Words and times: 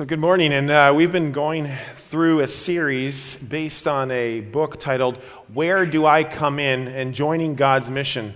So, 0.00 0.06
good 0.06 0.18
morning, 0.18 0.54
and 0.54 0.70
uh, 0.70 0.94
we've 0.96 1.12
been 1.12 1.30
going 1.30 1.70
through 1.94 2.40
a 2.40 2.48
series 2.48 3.36
based 3.36 3.86
on 3.86 4.10
a 4.10 4.40
book 4.40 4.80
titled 4.80 5.16
Where 5.52 5.84
Do 5.84 6.06
I 6.06 6.24
Come 6.24 6.58
In 6.58 6.88
and 6.88 7.14
Joining 7.14 7.54
God's 7.54 7.90
Mission. 7.90 8.32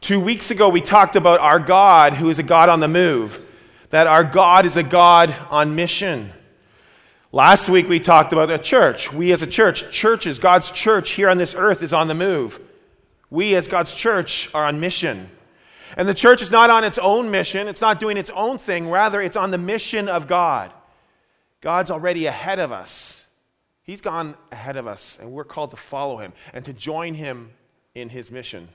Two 0.00 0.18
weeks 0.18 0.50
ago, 0.50 0.70
we 0.70 0.80
talked 0.80 1.14
about 1.14 1.38
our 1.40 1.60
God, 1.60 2.14
who 2.14 2.30
is 2.30 2.38
a 2.38 2.42
God 2.42 2.70
on 2.70 2.80
the 2.80 2.88
move, 2.88 3.42
that 3.90 4.06
our 4.06 4.24
God 4.24 4.64
is 4.64 4.78
a 4.78 4.82
God 4.82 5.36
on 5.50 5.74
mission. 5.74 6.32
Last 7.30 7.68
week, 7.68 7.90
we 7.90 8.00
talked 8.00 8.32
about 8.32 8.50
a 8.50 8.56
church. 8.56 9.12
We, 9.12 9.32
as 9.32 9.42
a 9.42 9.46
church, 9.46 9.92
churches, 9.92 10.38
God's 10.38 10.70
church 10.70 11.10
here 11.10 11.28
on 11.28 11.36
this 11.36 11.54
earth 11.54 11.82
is 11.82 11.92
on 11.92 12.08
the 12.08 12.14
move. 12.14 12.58
We, 13.28 13.54
as 13.54 13.68
God's 13.68 13.92
church, 13.92 14.48
are 14.54 14.64
on 14.64 14.80
mission. 14.80 15.28
And 15.94 16.08
the 16.08 16.14
church 16.14 16.40
is 16.40 16.50
not 16.50 16.70
on 16.70 16.84
its 16.84 16.96
own 16.96 17.30
mission, 17.30 17.68
it's 17.68 17.82
not 17.82 18.00
doing 18.00 18.16
its 18.16 18.30
own 18.30 18.56
thing. 18.56 18.88
Rather, 18.88 19.20
it's 19.20 19.36
on 19.36 19.50
the 19.50 19.58
mission 19.58 20.08
of 20.08 20.26
God. 20.26 20.72
God's 21.60 21.90
already 21.90 22.26
ahead 22.26 22.58
of 22.58 22.72
us. 22.72 23.26
He's 23.82 24.00
gone 24.00 24.36
ahead 24.50 24.76
of 24.76 24.86
us, 24.86 25.18
and 25.20 25.32
we're 25.32 25.44
called 25.44 25.70
to 25.70 25.76
follow 25.76 26.18
him 26.18 26.32
and 26.52 26.64
to 26.64 26.72
join 26.72 27.14
him 27.14 27.50
in 27.94 28.08
his 28.08 28.32
mission. 28.32 28.68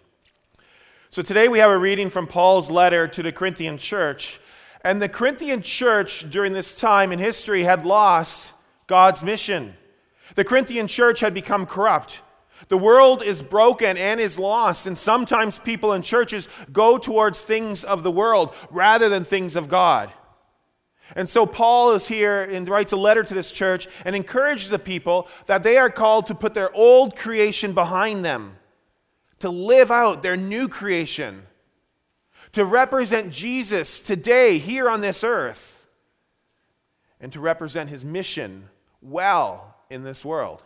So 1.10 1.22
today 1.22 1.50
we 1.50 1.60
have 1.60 1.70
a 1.70 1.78
reading 1.78 2.10
from 2.10 2.28
Paul's 2.28 2.72
letter 2.72 3.08
to 3.08 3.22
the 3.22 3.34
Corinthian 3.34 3.78
church. 3.78 4.40
And 4.84 5.02
the 5.02 5.10
Corinthian 5.10 5.62
church 5.62 6.30
during 6.30 6.54
this 6.54 6.74
time 6.74 7.12
in 7.12 7.20
history 7.20 7.64
had 7.64 7.86
lost 7.86 8.54
God's 8.88 9.24
mission. 9.24 9.76
The 10.36 10.46
Corinthian 10.46 10.88
church 10.88 11.20
had 11.20 11.34
become 11.34 11.66
corrupt. 11.66 12.22
The 12.70 12.78
world 12.78 13.22
is 13.22 13.42
broken 13.42 13.98
and 13.98 14.22
is 14.22 14.40
lost, 14.40 14.88
and 14.88 14.98
sometimes 14.98 15.60
people 15.60 15.92
in 15.92 16.02
churches 16.02 16.48
go 16.72 16.98
towards 16.98 17.44
things 17.44 17.84
of 17.84 18.04
the 18.04 18.12
world 18.12 18.54
rather 18.70 19.10
than 19.10 19.26
things 19.26 19.56
of 19.58 19.68
God. 19.68 20.12
And 21.16 21.28
so 21.28 21.46
Paul 21.46 21.94
is 21.94 22.08
here 22.08 22.44
and 22.44 22.68
writes 22.68 22.92
a 22.92 22.98
letter 22.98 23.24
to 23.24 23.34
this 23.34 23.52
church 23.52 23.88
and 24.06 24.16
encourages 24.16 24.70
the 24.70 24.80
people 24.80 25.28
that 25.46 25.64
they 25.64 25.78
are 25.78 25.90
called 25.90 26.28
to 26.28 26.36
put 26.36 26.54
their 26.54 26.74
old 26.74 27.16
creation 27.16 27.74
behind 27.74 28.24
them, 28.24 28.58
to 29.40 29.50
live 29.50 29.92
out 29.92 30.24
their 30.24 30.38
new 30.38 30.68
creation, 30.68 31.44
to 32.54 32.66
represent 32.66 33.32
Jesus 33.32 34.00
today 34.00 34.58
here 34.58 34.90
on 34.90 35.02
this 35.02 35.24
earth, 35.24 35.86
and 37.20 37.32
to 37.34 37.40
represent 37.40 37.90
his 37.90 38.04
mission 38.04 38.70
well 39.02 39.76
in 39.90 40.04
this 40.04 40.24
world. 40.24 40.64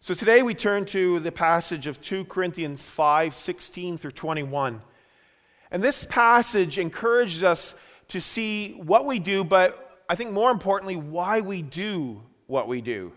So 0.00 0.14
today 0.14 0.42
we 0.42 0.54
turn 0.54 0.84
to 0.86 1.18
the 1.18 1.32
passage 1.32 1.86
of 1.86 2.00
2 2.00 2.26
Corinthians 2.26 2.88
5 2.88 3.34
16 3.34 3.98
through 3.98 4.12
21. 4.12 4.80
And 5.70 5.82
this 5.82 6.04
passage 6.04 6.78
encourages 6.78 7.42
us 7.42 7.74
to 8.08 8.20
see 8.20 8.72
what 8.72 9.06
we 9.06 9.18
do, 9.18 9.44
but 9.44 10.02
I 10.08 10.14
think 10.14 10.30
more 10.30 10.50
importantly, 10.50 10.96
why 10.96 11.40
we 11.40 11.62
do 11.62 12.22
what 12.46 12.66
we 12.68 12.80
do. 12.80 13.12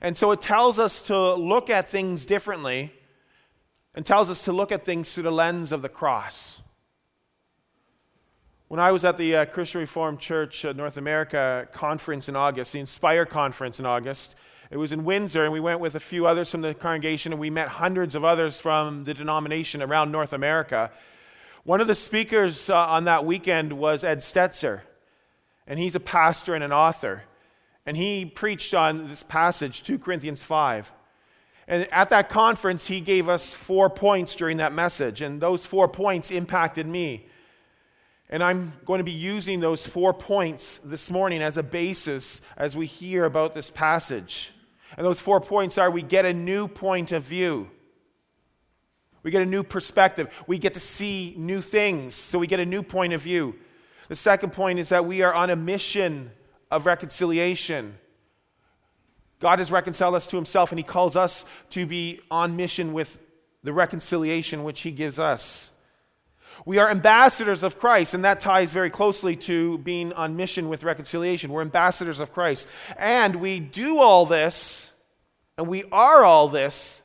And 0.00 0.16
so 0.16 0.32
it 0.32 0.40
tells 0.40 0.78
us 0.78 1.02
to 1.02 1.34
look 1.34 1.70
at 1.70 1.88
things 1.88 2.26
differently 2.26 2.92
and 3.94 4.04
tells 4.04 4.30
us 4.30 4.44
to 4.44 4.52
look 4.52 4.72
at 4.72 4.84
things 4.84 5.12
through 5.12 5.24
the 5.24 5.32
lens 5.32 5.72
of 5.72 5.82
the 5.82 5.88
cross. 5.88 6.62
When 8.68 8.80
I 8.80 8.92
was 8.92 9.04
at 9.04 9.16
the 9.16 9.34
uh, 9.34 9.44
Christian 9.46 9.80
Reformed 9.80 10.20
Church 10.20 10.64
uh, 10.64 10.72
North 10.72 10.98
America 10.98 11.66
conference 11.72 12.28
in 12.28 12.36
August, 12.36 12.74
the 12.74 12.80
Inspire 12.80 13.24
conference 13.24 13.80
in 13.80 13.86
August, 13.86 14.36
it 14.70 14.76
was 14.76 14.92
in 14.92 15.04
Windsor, 15.04 15.44
and 15.44 15.52
we 15.52 15.60
went 15.60 15.80
with 15.80 15.94
a 15.94 16.00
few 16.00 16.26
others 16.26 16.50
from 16.50 16.60
the 16.60 16.74
congregation, 16.74 17.32
and 17.32 17.40
we 17.40 17.48
met 17.48 17.68
hundreds 17.68 18.14
of 18.14 18.24
others 18.24 18.60
from 18.60 19.04
the 19.04 19.14
denomination 19.14 19.82
around 19.82 20.12
North 20.12 20.34
America. 20.34 20.90
One 21.68 21.82
of 21.82 21.86
the 21.86 21.94
speakers 21.94 22.70
uh, 22.70 22.78
on 22.78 23.04
that 23.04 23.26
weekend 23.26 23.74
was 23.74 24.02
Ed 24.02 24.20
Stetzer, 24.20 24.80
and 25.66 25.78
he's 25.78 25.94
a 25.94 26.00
pastor 26.00 26.54
and 26.54 26.64
an 26.64 26.72
author. 26.72 27.24
And 27.84 27.94
he 27.94 28.24
preached 28.24 28.72
on 28.72 29.06
this 29.08 29.22
passage, 29.22 29.82
2 29.82 29.98
Corinthians 29.98 30.42
5. 30.42 30.90
And 31.66 31.86
at 31.92 32.08
that 32.08 32.30
conference, 32.30 32.86
he 32.86 33.02
gave 33.02 33.28
us 33.28 33.52
four 33.52 33.90
points 33.90 34.34
during 34.34 34.56
that 34.56 34.72
message, 34.72 35.20
and 35.20 35.42
those 35.42 35.66
four 35.66 35.88
points 35.88 36.30
impacted 36.30 36.86
me. 36.86 37.26
And 38.30 38.42
I'm 38.42 38.72
going 38.86 39.00
to 39.00 39.04
be 39.04 39.12
using 39.12 39.60
those 39.60 39.86
four 39.86 40.14
points 40.14 40.78
this 40.78 41.10
morning 41.10 41.42
as 41.42 41.58
a 41.58 41.62
basis 41.62 42.40
as 42.56 42.78
we 42.78 42.86
hear 42.86 43.26
about 43.26 43.54
this 43.54 43.70
passage. 43.70 44.54
And 44.96 45.04
those 45.04 45.20
four 45.20 45.38
points 45.38 45.76
are 45.76 45.90
we 45.90 46.00
get 46.00 46.24
a 46.24 46.32
new 46.32 46.66
point 46.66 47.12
of 47.12 47.24
view. 47.24 47.68
We 49.22 49.30
get 49.30 49.42
a 49.42 49.46
new 49.46 49.62
perspective. 49.62 50.32
We 50.46 50.58
get 50.58 50.74
to 50.74 50.80
see 50.80 51.34
new 51.36 51.60
things, 51.60 52.14
so 52.14 52.38
we 52.38 52.46
get 52.46 52.60
a 52.60 52.66
new 52.66 52.82
point 52.82 53.12
of 53.12 53.20
view. 53.20 53.54
The 54.08 54.16
second 54.16 54.52
point 54.52 54.78
is 54.78 54.88
that 54.88 55.04
we 55.04 55.22
are 55.22 55.34
on 55.34 55.50
a 55.50 55.56
mission 55.56 56.30
of 56.70 56.86
reconciliation. 56.86 57.98
God 59.40 59.58
has 59.58 59.70
reconciled 59.70 60.14
us 60.14 60.26
to 60.28 60.36
himself, 60.36 60.72
and 60.72 60.78
he 60.78 60.82
calls 60.82 61.14
us 61.14 61.44
to 61.70 61.86
be 61.86 62.20
on 62.30 62.56
mission 62.56 62.92
with 62.92 63.18
the 63.62 63.72
reconciliation 63.72 64.64
which 64.64 64.80
he 64.82 64.90
gives 64.90 65.18
us. 65.18 65.70
We 66.64 66.78
are 66.78 66.90
ambassadors 66.90 67.62
of 67.62 67.78
Christ, 67.78 68.14
and 68.14 68.24
that 68.24 68.40
ties 68.40 68.72
very 68.72 68.90
closely 68.90 69.36
to 69.36 69.78
being 69.78 70.12
on 70.12 70.36
mission 70.36 70.68
with 70.68 70.84
reconciliation. 70.84 71.52
We're 71.52 71.62
ambassadors 71.62 72.18
of 72.20 72.32
Christ. 72.32 72.66
And 72.96 73.36
we 73.36 73.60
do 73.60 73.98
all 73.98 74.26
this, 74.26 74.90
and 75.56 75.68
we 75.68 75.84
are 75.92 76.24
all 76.24 76.48
this 76.48 77.00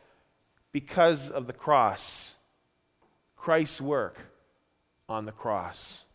because 0.74 1.30
of 1.30 1.48
the 1.48 1.54
cross, 1.54 2.36
Christ's 3.38 3.80
work 3.80 4.18
on 5.08 5.26
the 5.26 5.32
cross. 5.32 6.06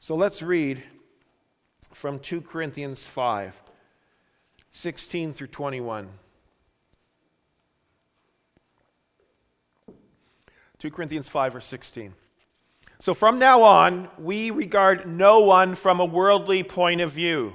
So 0.00 0.14
let's 0.14 0.42
read 0.42 0.82
from 1.92 2.18
2 2.18 2.42
Corinthians 2.42 3.06
5 3.06 3.62
16 4.70 5.32
through 5.32 5.46
21. 5.46 6.08
2 10.78 10.90
Corinthians 10.92 11.28
5 11.28 11.56
or 11.56 11.60
16. 11.60 12.14
So 13.00 13.14
from 13.14 13.38
now 13.38 13.62
on, 13.62 14.08
we 14.18 14.52
regard 14.52 15.08
no 15.08 15.40
one 15.40 15.74
from 15.74 15.98
a 15.98 16.04
worldly 16.04 16.62
point 16.62 17.00
of 17.00 17.10
view. 17.10 17.54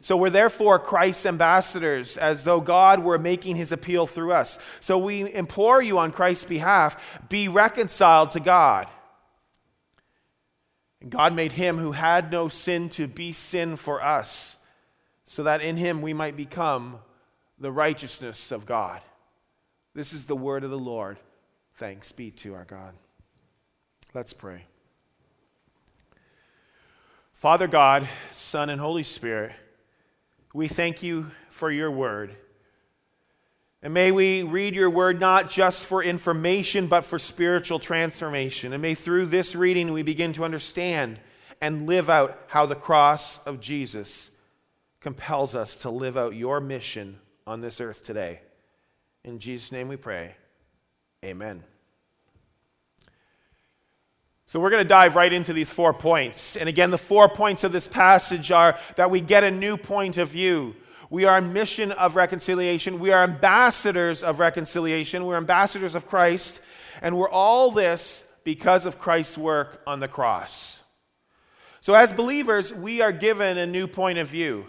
So 0.00 0.16
we're 0.16 0.30
therefore 0.30 0.78
Christ's 0.78 1.26
ambassadors, 1.26 2.16
as 2.16 2.44
though 2.44 2.60
God 2.60 3.02
were 3.02 3.18
making 3.18 3.56
his 3.56 3.72
appeal 3.72 4.06
through 4.06 4.32
us. 4.32 4.58
So 4.80 4.98
we 4.98 5.32
implore 5.32 5.82
you 5.82 5.98
on 5.98 6.12
Christ's 6.12 6.44
behalf 6.44 6.96
be 7.28 7.48
reconciled 7.48 8.30
to 8.30 8.40
God. 8.40 8.88
And 11.00 11.10
God 11.10 11.34
made 11.34 11.52
him 11.52 11.78
who 11.78 11.92
had 11.92 12.30
no 12.30 12.48
sin 12.48 12.88
to 12.90 13.06
be 13.06 13.32
sin 13.32 13.76
for 13.76 14.02
us, 14.02 14.56
so 15.24 15.42
that 15.44 15.60
in 15.60 15.76
him 15.76 16.02
we 16.02 16.12
might 16.12 16.36
become 16.36 16.98
the 17.58 17.72
righteousness 17.72 18.52
of 18.52 18.66
God. 18.66 19.00
This 19.94 20.12
is 20.12 20.26
the 20.26 20.36
word 20.36 20.64
of 20.64 20.70
the 20.70 20.78
Lord. 20.78 21.18
Thanks 21.74 22.12
be 22.12 22.30
to 22.32 22.54
our 22.54 22.64
God. 22.64 22.94
Let's 24.14 24.32
pray. 24.32 24.64
Father 27.34 27.68
God, 27.68 28.08
Son, 28.32 28.68
and 28.68 28.80
Holy 28.80 29.04
Spirit, 29.04 29.52
we 30.52 30.68
thank 30.68 31.02
you 31.02 31.30
for 31.50 31.70
your 31.70 31.90
word. 31.90 32.34
And 33.82 33.94
may 33.94 34.10
we 34.10 34.42
read 34.42 34.74
your 34.74 34.90
word 34.90 35.20
not 35.20 35.50
just 35.50 35.86
for 35.86 36.02
information, 36.02 36.88
but 36.88 37.04
for 37.04 37.18
spiritual 37.18 37.78
transformation. 37.78 38.72
And 38.72 38.82
may 38.82 38.94
through 38.94 39.26
this 39.26 39.54
reading 39.54 39.92
we 39.92 40.02
begin 40.02 40.32
to 40.34 40.44
understand 40.44 41.20
and 41.60 41.86
live 41.86 42.10
out 42.10 42.38
how 42.48 42.66
the 42.66 42.74
cross 42.74 43.38
of 43.46 43.60
Jesus 43.60 44.30
compels 45.00 45.54
us 45.54 45.76
to 45.76 45.90
live 45.90 46.16
out 46.16 46.34
your 46.34 46.60
mission 46.60 47.18
on 47.46 47.60
this 47.60 47.80
earth 47.80 48.04
today. 48.04 48.40
In 49.24 49.38
Jesus' 49.38 49.72
name 49.72 49.88
we 49.88 49.96
pray. 49.96 50.34
Amen. 51.24 51.62
So 54.48 54.58
we're 54.58 54.70
going 54.70 54.82
to 54.82 54.88
dive 54.88 55.14
right 55.14 55.30
into 55.30 55.52
these 55.52 55.70
four 55.70 55.92
points. 55.92 56.56
And 56.56 56.70
again, 56.70 56.90
the 56.90 56.96
four 56.96 57.28
points 57.28 57.64
of 57.64 57.72
this 57.72 57.86
passage 57.86 58.50
are 58.50 58.78
that 58.96 59.10
we 59.10 59.20
get 59.20 59.44
a 59.44 59.50
new 59.50 59.76
point 59.76 60.16
of 60.16 60.30
view. 60.30 60.74
We 61.10 61.26
are 61.26 61.36
a 61.36 61.42
mission 61.42 61.92
of 61.92 62.16
reconciliation. 62.16 62.98
We 62.98 63.12
are 63.12 63.24
ambassadors 63.24 64.22
of 64.22 64.38
reconciliation. 64.38 65.26
We're 65.26 65.36
ambassadors 65.36 65.94
of 65.94 66.06
Christ. 66.06 66.62
And 67.02 67.18
we're 67.18 67.28
all 67.28 67.70
this 67.70 68.24
because 68.42 68.86
of 68.86 68.98
Christ's 68.98 69.36
work 69.36 69.82
on 69.86 70.00
the 70.00 70.08
cross. 70.08 70.82
So, 71.82 71.92
as 71.92 72.14
believers, 72.14 72.72
we 72.72 73.02
are 73.02 73.12
given 73.12 73.58
a 73.58 73.66
new 73.66 73.86
point 73.86 74.16
of 74.16 74.28
view. 74.28 74.64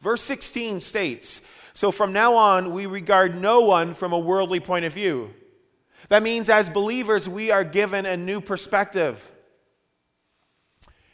Verse 0.00 0.22
16 0.22 0.78
states 0.78 1.40
So 1.72 1.90
from 1.90 2.12
now 2.12 2.34
on, 2.34 2.72
we 2.72 2.86
regard 2.86 3.40
no 3.40 3.62
one 3.62 3.92
from 3.92 4.12
a 4.12 4.18
worldly 4.20 4.60
point 4.60 4.84
of 4.84 4.92
view. 4.92 5.34
That 6.10 6.24
means, 6.24 6.48
as 6.48 6.68
believers, 6.68 7.28
we 7.28 7.52
are 7.52 7.62
given 7.62 8.04
a 8.04 8.16
new 8.16 8.40
perspective. 8.40 9.30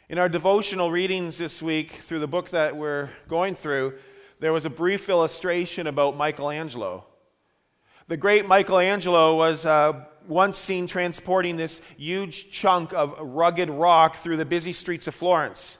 In 0.09 0.17
our 0.17 0.27
devotional 0.27 0.89
readings 0.89 1.37
this 1.37 1.61
week, 1.61 1.91
through 1.91 2.17
the 2.17 2.27
book 2.27 2.49
that 2.49 2.75
we're 2.75 3.09
going 3.27 3.53
through, 3.53 3.93
there 4.39 4.51
was 4.51 4.65
a 4.65 4.71
brief 4.71 5.07
illustration 5.07 5.85
about 5.85 6.17
Michelangelo. 6.17 7.05
The 8.07 8.17
great 8.17 8.47
Michelangelo 8.47 9.35
was 9.35 9.67
uh, 9.67 10.03
once 10.27 10.57
seen 10.57 10.87
transporting 10.87 11.57
this 11.57 11.79
huge 11.95 12.49
chunk 12.49 12.91
of 12.91 13.15
rugged 13.19 13.69
rock 13.69 14.15
through 14.15 14.37
the 14.37 14.45
busy 14.45 14.71
streets 14.71 15.05
of 15.05 15.13
Florence. 15.13 15.77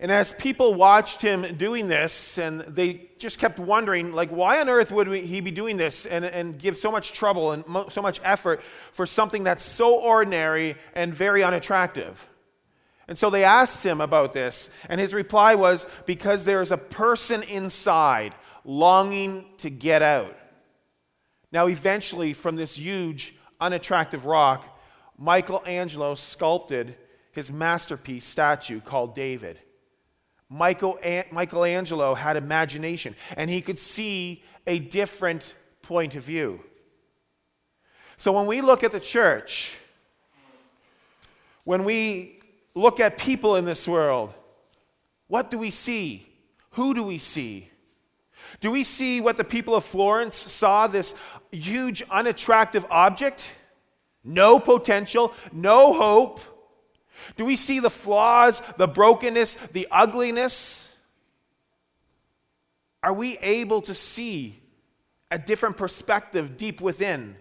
And 0.00 0.12
as 0.12 0.32
people 0.32 0.74
watched 0.74 1.22
him 1.22 1.56
doing 1.56 1.88
this, 1.88 2.38
and 2.38 2.60
they 2.60 3.10
just 3.18 3.40
kept 3.40 3.58
wondering, 3.58 4.12
like, 4.12 4.30
why 4.30 4.60
on 4.60 4.68
earth 4.68 4.92
would 4.92 5.08
he 5.08 5.40
be 5.40 5.50
doing 5.50 5.76
this 5.76 6.06
and, 6.06 6.24
and 6.24 6.56
give 6.56 6.76
so 6.76 6.92
much 6.92 7.12
trouble 7.12 7.50
and 7.50 7.66
mo- 7.66 7.88
so 7.88 8.00
much 8.00 8.20
effort 8.22 8.62
for 8.92 9.06
something 9.06 9.42
that's 9.42 9.64
so 9.64 9.98
ordinary 9.98 10.76
and 10.94 11.12
very 11.12 11.42
unattractive? 11.42 12.28
And 13.08 13.18
so 13.18 13.28
they 13.28 13.42
asked 13.42 13.84
him 13.84 14.00
about 14.00 14.32
this, 14.32 14.70
and 14.88 15.00
his 15.00 15.14
reply 15.14 15.56
was, 15.56 15.86
because 16.06 16.44
there 16.44 16.62
is 16.62 16.70
a 16.70 16.76
person 16.76 17.42
inside 17.42 18.34
longing 18.64 19.46
to 19.58 19.70
get 19.70 20.02
out. 20.02 20.36
Now, 21.50 21.66
eventually, 21.66 22.34
from 22.34 22.54
this 22.54 22.76
huge, 22.76 23.34
unattractive 23.60 24.26
rock, 24.26 24.78
Michelangelo 25.18 26.14
sculpted 26.14 26.94
his 27.32 27.50
masterpiece 27.50 28.26
statue 28.26 28.80
called 28.80 29.16
David. 29.16 29.58
Michael, 30.50 30.98
Michelangelo 31.30 32.14
had 32.14 32.36
imagination 32.36 33.14
and 33.36 33.50
he 33.50 33.60
could 33.60 33.78
see 33.78 34.42
a 34.66 34.78
different 34.78 35.54
point 35.82 36.14
of 36.14 36.24
view. 36.24 36.60
So 38.16 38.32
when 38.32 38.46
we 38.46 38.60
look 38.60 38.82
at 38.82 38.92
the 38.92 39.00
church, 39.00 39.76
when 41.64 41.84
we 41.84 42.40
look 42.74 42.98
at 42.98 43.18
people 43.18 43.56
in 43.56 43.64
this 43.64 43.86
world, 43.86 44.32
what 45.26 45.50
do 45.50 45.58
we 45.58 45.70
see? 45.70 46.26
Who 46.72 46.94
do 46.94 47.04
we 47.04 47.18
see? 47.18 47.70
Do 48.60 48.70
we 48.70 48.82
see 48.82 49.20
what 49.20 49.36
the 49.36 49.44
people 49.44 49.74
of 49.74 49.84
Florence 49.84 50.36
saw 50.36 50.86
this 50.86 51.14
huge, 51.52 52.02
unattractive 52.10 52.86
object? 52.90 53.50
No 54.24 54.58
potential, 54.58 55.32
no 55.52 55.92
hope 55.92 56.40
do 57.36 57.44
we 57.44 57.56
see 57.56 57.80
the 57.80 57.90
flaws, 57.90 58.62
the 58.76 58.88
brokenness, 58.88 59.54
the 59.72 59.86
ugliness? 59.90 60.90
Are 63.02 63.12
we 63.12 63.38
able 63.38 63.80
to 63.82 63.94
see 63.94 64.60
a 65.30 65.38
different 65.38 65.76
perspective 65.76 66.56
deep 66.56 66.80
within? 66.80 67.36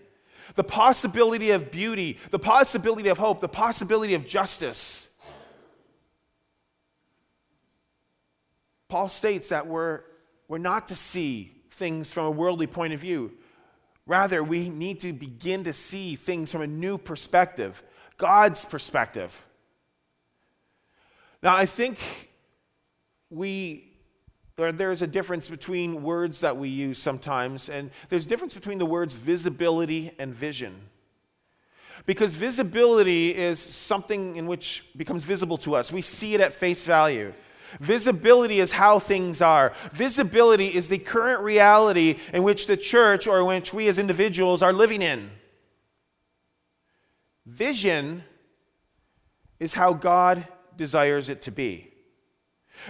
The 0.56 0.64
possibility 0.64 1.52
of 1.52 1.72
beauty, 1.72 2.18
the 2.32 2.40
possibility 2.40 3.10
of 3.10 3.18
hope, 3.18 3.40
the 3.40 3.48
possibility 3.48 4.14
of 4.14 4.26
justice. 4.26 5.08
Paul 8.88 9.10
states 9.10 9.50
that 9.50 9.68
we're, 9.68 10.02
we're 10.48 10.58
not 10.58 10.88
to 10.88 10.96
see 10.96 11.52
things 11.72 12.14
from 12.14 12.26
a 12.26 12.32
worldly 12.32 12.68
point 12.68 12.94
of 12.94 13.00
view. 13.00 13.34
Rather, 14.06 14.42
we 14.42 14.70
need 14.70 15.02
to 15.02 15.12
begin 15.12 15.66
to 15.66 15.74
see 15.74 16.16
things 16.16 16.52
from 16.52 16.62
a 16.62 16.68
new 16.68 16.98
perspective, 16.98 17.84
God's 18.18 18.64
perspective. 18.64 19.46
Now, 21.48 21.56
I 21.56 21.66
think 21.66 21.98
we, 23.30 23.90
or 24.58 24.74
there's 24.74 25.02
a 25.02 25.08
difference 25.08 25.48
between 25.48 26.04
words 26.04 26.42
that 26.42 26.58
we 26.58 26.68
use 26.68 27.00
sometimes, 27.00 27.70
and 27.70 27.90
there's 28.10 28.26
a 28.26 28.28
difference 28.28 28.54
between 28.54 28.80
the 28.80 28.86
words 28.86 29.16
visibility 29.16 30.12
and 30.20 30.36
vision. 30.36 30.76
Because 32.06 32.36
visibility 32.36 33.34
is 33.34 33.62
something 33.62 34.36
in 34.36 34.46
which 34.46 34.90
becomes 34.98 35.24
visible 35.24 35.56
to 35.60 35.78
us. 35.78 35.90
We 35.90 36.02
see 36.02 36.34
it 36.34 36.42
at 36.42 36.52
face 36.52 36.84
value. 36.84 37.32
Visibility 37.80 38.60
is 38.60 38.74
how 38.74 39.00
things 39.00 39.42
are. 39.42 39.72
Visibility 39.94 40.76
is 40.76 40.90
the 40.90 41.00
current 41.00 41.40
reality 41.40 42.18
in 42.34 42.44
which 42.44 42.68
the 42.68 42.76
church 42.76 43.26
or 43.26 43.40
in 43.40 43.46
which 43.46 43.74
we 43.74 43.88
as 43.88 43.98
individuals 43.98 44.62
are 44.62 44.74
living 44.74 45.02
in. 45.02 45.32
Vision 47.46 48.26
is 49.62 49.76
how 49.76 49.94
God 49.94 50.46
desires 50.78 51.30
it 51.30 51.42
to 51.44 51.52
be. 51.52 51.92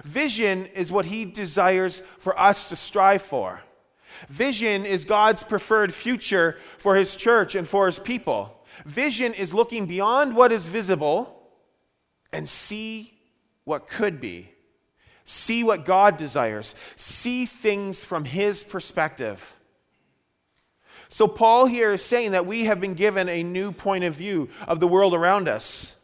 Vision 0.03 0.65
is 0.67 0.91
what 0.91 1.05
He 1.05 1.25
desires 1.25 2.01
for 2.19 2.37
us 2.39 2.69
to 2.69 2.75
strive 2.75 3.21
for. 3.21 3.61
Vision 4.27 4.85
is 4.85 5.05
God's 5.05 5.43
preferred 5.43 5.93
future 5.93 6.57
for 6.77 6.95
His 6.95 7.15
church 7.15 7.55
and 7.55 7.67
for 7.67 7.85
His 7.85 7.99
people. 7.99 8.53
Vision 8.85 9.33
is 9.33 9.53
looking 9.53 9.85
beyond 9.85 10.35
what 10.35 10.51
is 10.51 10.67
visible 10.67 11.33
and 12.31 12.47
see 12.47 13.13
what 13.63 13.87
could 13.87 14.19
be. 14.21 14.51
See 15.23 15.63
what 15.63 15.85
God 15.85 16.17
desires. 16.17 16.73
See 16.95 17.45
things 17.45 18.05
from 18.05 18.25
His 18.25 18.63
perspective. 18.63 19.55
So, 21.09 21.27
Paul 21.27 21.65
here 21.67 21.91
is 21.91 22.03
saying 22.03 22.31
that 22.31 22.45
we 22.45 22.65
have 22.65 22.81
been 22.81 22.93
given 22.93 23.29
a 23.29 23.43
new 23.43 23.71
point 23.71 24.03
of 24.03 24.13
view 24.13 24.49
of 24.67 24.79
the 24.79 24.87
world 24.87 25.13
around 25.13 25.47
us. 25.47 25.96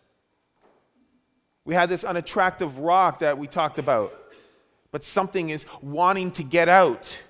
We 1.65 1.75
had 1.75 1.89
this 1.89 2.03
unattractive 2.03 2.79
rock 2.79 3.19
that 3.19 3.37
we 3.37 3.47
talked 3.47 3.79
about, 3.79 4.13
but 4.91 5.03
something 5.03 5.49
is 5.49 5.65
wanting 5.81 6.31
to 6.31 6.43
get 6.43 6.67
out. 6.67 7.21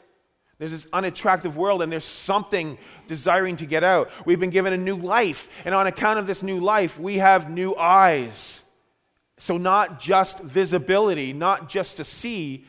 There's 0.58 0.72
this 0.72 0.88
unattractive 0.94 1.58
world, 1.58 1.82
and 1.82 1.92
there's 1.92 2.06
something 2.06 2.78
desiring 3.08 3.58
to 3.58 3.66
get 3.66 3.84
out. 3.84 4.10
We've 4.26 4.40
been 4.40 4.50
given 4.50 4.74
a 4.74 4.78
new 4.78 4.96
life, 4.96 5.50
and 5.66 5.76
on 5.76 5.88
account 5.88 6.20
of 6.20 6.28
this 6.28 6.42
new 6.42 6.60
life, 6.60 7.00
we 7.00 7.18
have 7.18 7.50
new 7.50 7.76
eyes. 7.76 8.62
So, 9.38 9.58
not 9.58 10.00
just 10.00 10.42
visibility, 10.42 11.34
not 11.34 11.68
just 11.70 11.98
to 11.98 12.06
see, 12.06 12.66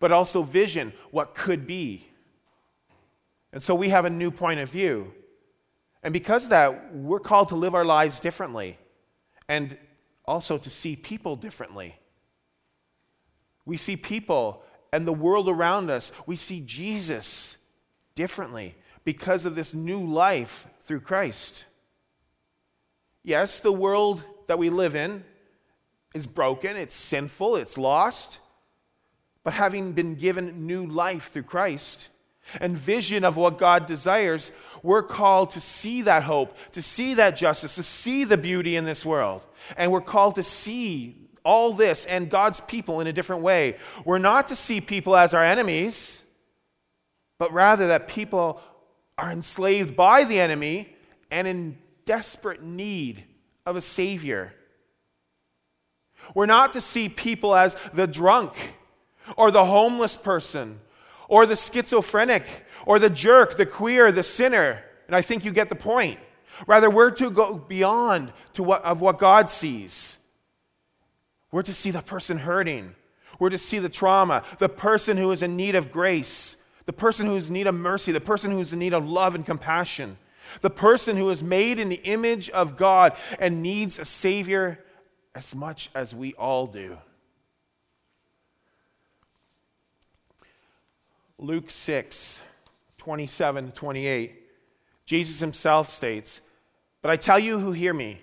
but 0.00 0.10
also 0.10 0.42
vision, 0.42 0.92
what 1.10 1.34
could 1.34 1.66
be. 1.66 2.08
And 3.52 3.62
so, 3.62 3.74
we 3.74 3.90
have 3.90 4.04
a 4.04 4.10
new 4.10 4.30
point 4.30 4.60
of 4.60 4.70
view. 4.70 5.12
And 6.02 6.12
because 6.12 6.44
of 6.44 6.50
that, 6.50 6.94
we're 6.94 7.20
called 7.20 7.48
to 7.48 7.56
live 7.56 7.74
our 7.74 7.84
lives 7.84 8.20
differently. 8.20 8.78
And 9.48 9.76
also 10.24 10.58
to 10.58 10.70
see 10.70 10.96
people 10.96 11.36
differently. 11.36 11.96
We 13.64 13.76
see 13.76 13.96
people 13.96 14.62
and 14.92 15.06
the 15.06 15.12
world 15.12 15.48
around 15.48 15.90
us, 15.90 16.12
we 16.26 16.36
see 16.36 16.62
Jesus 16.64 17.56
differently 18.14 18.76
because 19.04 19.44
of 19.44 19.56
this 19.56 19.74
new 19.74 20.00
life 20.00 20.66
through 20.82 21.00
Christ. 21.00 21.64
Yes, 23.22 23.60
the 23.60 23.72
world 23.72 24.22
that 24.46 24.58
we 24.58 24.70
live 24.70 24.94
in 24.94 25.24
is 26.14 26.26
broken, 26.26 26.76
it's 26.76 26.94
sinful, 26.94 27.56
it's 27.56 27.76
lost. 27.76 28.38
But 29.42 29.54
having 29.54 29.92
been 29.92 30.14
given 30.14 30.66
new 30.66 30.86
life 30.86 31.30
through 31.32 31.42
Christ 31.42 32.08
and 32.60 32.76
vision 32.76 33.24
of 33.24 33.36
what 33.36 33.58
God 33.58 33.86
desires, 33.86 34.50
we're 34.82 35.02
called 35.02 35.50
to 35.52 35.60
see 35.60 36.02
that 36.02 36.24
hope, 36.24 36.56
to 36.72 36.82
see 36.82 37.14
that 37.14 37.36
justice, 37.36 37.76
to 37.76 37.82
see 37.82 38.24
the 38.24 38.36
beauty 38.36 38.76
in 38.76 38.84
this 38.84 39.04
world. 39.04 39.42
And 39.76 39.90
we're 39.90 40.00
called 40.02 40.34
to 40.34 40.42
see 40.42 41.16
all 41.44 41.72
this 41.72 42.04
and 42.04 42.30
God's 42.30 42.60
people 42.60 43.00
in 43.00 43.06
a 43.06 43.12
different 43.12 43.42
way. 43.42 43.76
We're 44.04 44.18
not 44.18 44.48
to 44.48 44.56
see 44.56 44.80
people 44.80 45.16
as 45.16 45.34
our 45.34 45.44
enemies, 45.44 46.22
but 47.38 47.52
rather 47.52 47.88
that 47.88 48.08
people 48.08 48.60
are 49.16 49.30
enslaved 49.30 49.96
by 49.96 50.24
the 50.24 50.40
enemy 50.40 50.94
and 51.30 51.46
in 51.46 51.78
desperate 52.04 52.62
need 52.62 53.24
of 53.66 53.76
a 53.76 53.82
Savior. 53.82 54.52
We're 56.34 56.46
not 56.46 56.72
to 56.74 56.80
see 56.80 57.08
people 57.08 57.54
as 57.54 57.76
the 57.92 58.06
drunk 58.06 58.74
or 59.36 59.50
the 59.50 59.64
homeless 59.64 60.16
person 60.16 60.80
or 61.28 61.46
the 61.46 61.56
schizophrenic 61.56 62.46
or 62.86 62.98
the 62.98 63.10
jerk, 63.10 63.56
the 63.56 63.66
queer, 63.66 64.12
the 64.12 64.22
sinner. 64.22 64.82
And 65.06 65.16
I 65.16 65.22
think 65.22 65.44
you 65.44 65.52
get 65.52 65.68
the 65.68 65.74
point. 65.74 66.18
Rather, 66.66 66.88
we're 66.88 67.10
to 67.10 67.30
go 67.30 67.54
beyond 67.56 68.32
to 68.54 68.62
what, 68.62 68.82
of 68.84 69.00
what 69.00 69.18
God 69.18 69.48
sees. 69.48 70.18
We're 71.50 71.62
to 71.62 71.74
see 71.74 71.90
the 71.90 72.02
person 72.02 72.38
hurting. 72.38 72.94
We're 73.38 73.50
to 73.50 73.58
see 73.58 73.78
the 73.78 73.88
trauma, 73.88 74.44
the 74.58 74.68
person 74.68 75.16
who 75.16 75.30
is 75.32 75.42
in 75.42 75.56
need 75.56 75.74
of 75.74 75.90
grace, 75.90 76.56
the 76.86 76.92
person 76.92 77.26
who 77.26 77.36
is 77.36 77.48
in 77.48 77.54
need 77.54 77.66
of 77.66 77.74
mercy, 77.74 78.12
the 78.12 78.20
person 78.20 78.52
who 78.52 78.60
is 78.60 78.72
in 78.72 78.78
need 78.78 78.94
of 78.94 79.08
love 79.08 79.34
and 79.34 79.44
compassion, 79.44 80.16
the 80.60 80.70
person 80.70 81.16
who 81.16 81.30
is 81.30 81.42
made 81.42 81.78
in 81.78 81.88
the 81.88 82.00
image 82.04 82.50
of 82.50 82.76
God 82.76 83.16
and 83.38 83.62
needs 83.62 83.98
a 83.98 84.04
Savior 84.04 84.78
as 85.34 85.54
much 85.54 85.90
as 85.94 86.14
we 86.14 86.34
all 86.34 86.66
do. 86.66 86.96
Luke 91.38 91.70
6, 91.70 92.42
27 92.98 93.72
28. 93.72 94.40
Jesus 95.06 95.40
himself 95.40 95.88
states, 95.88 96.40
But 97.02 97.10
I 97.10 97.16
tell 97.16 97.38
you 97.38 97.58
who 97.58 97.72
hear 97.72 97.92
me, 97.92 98.20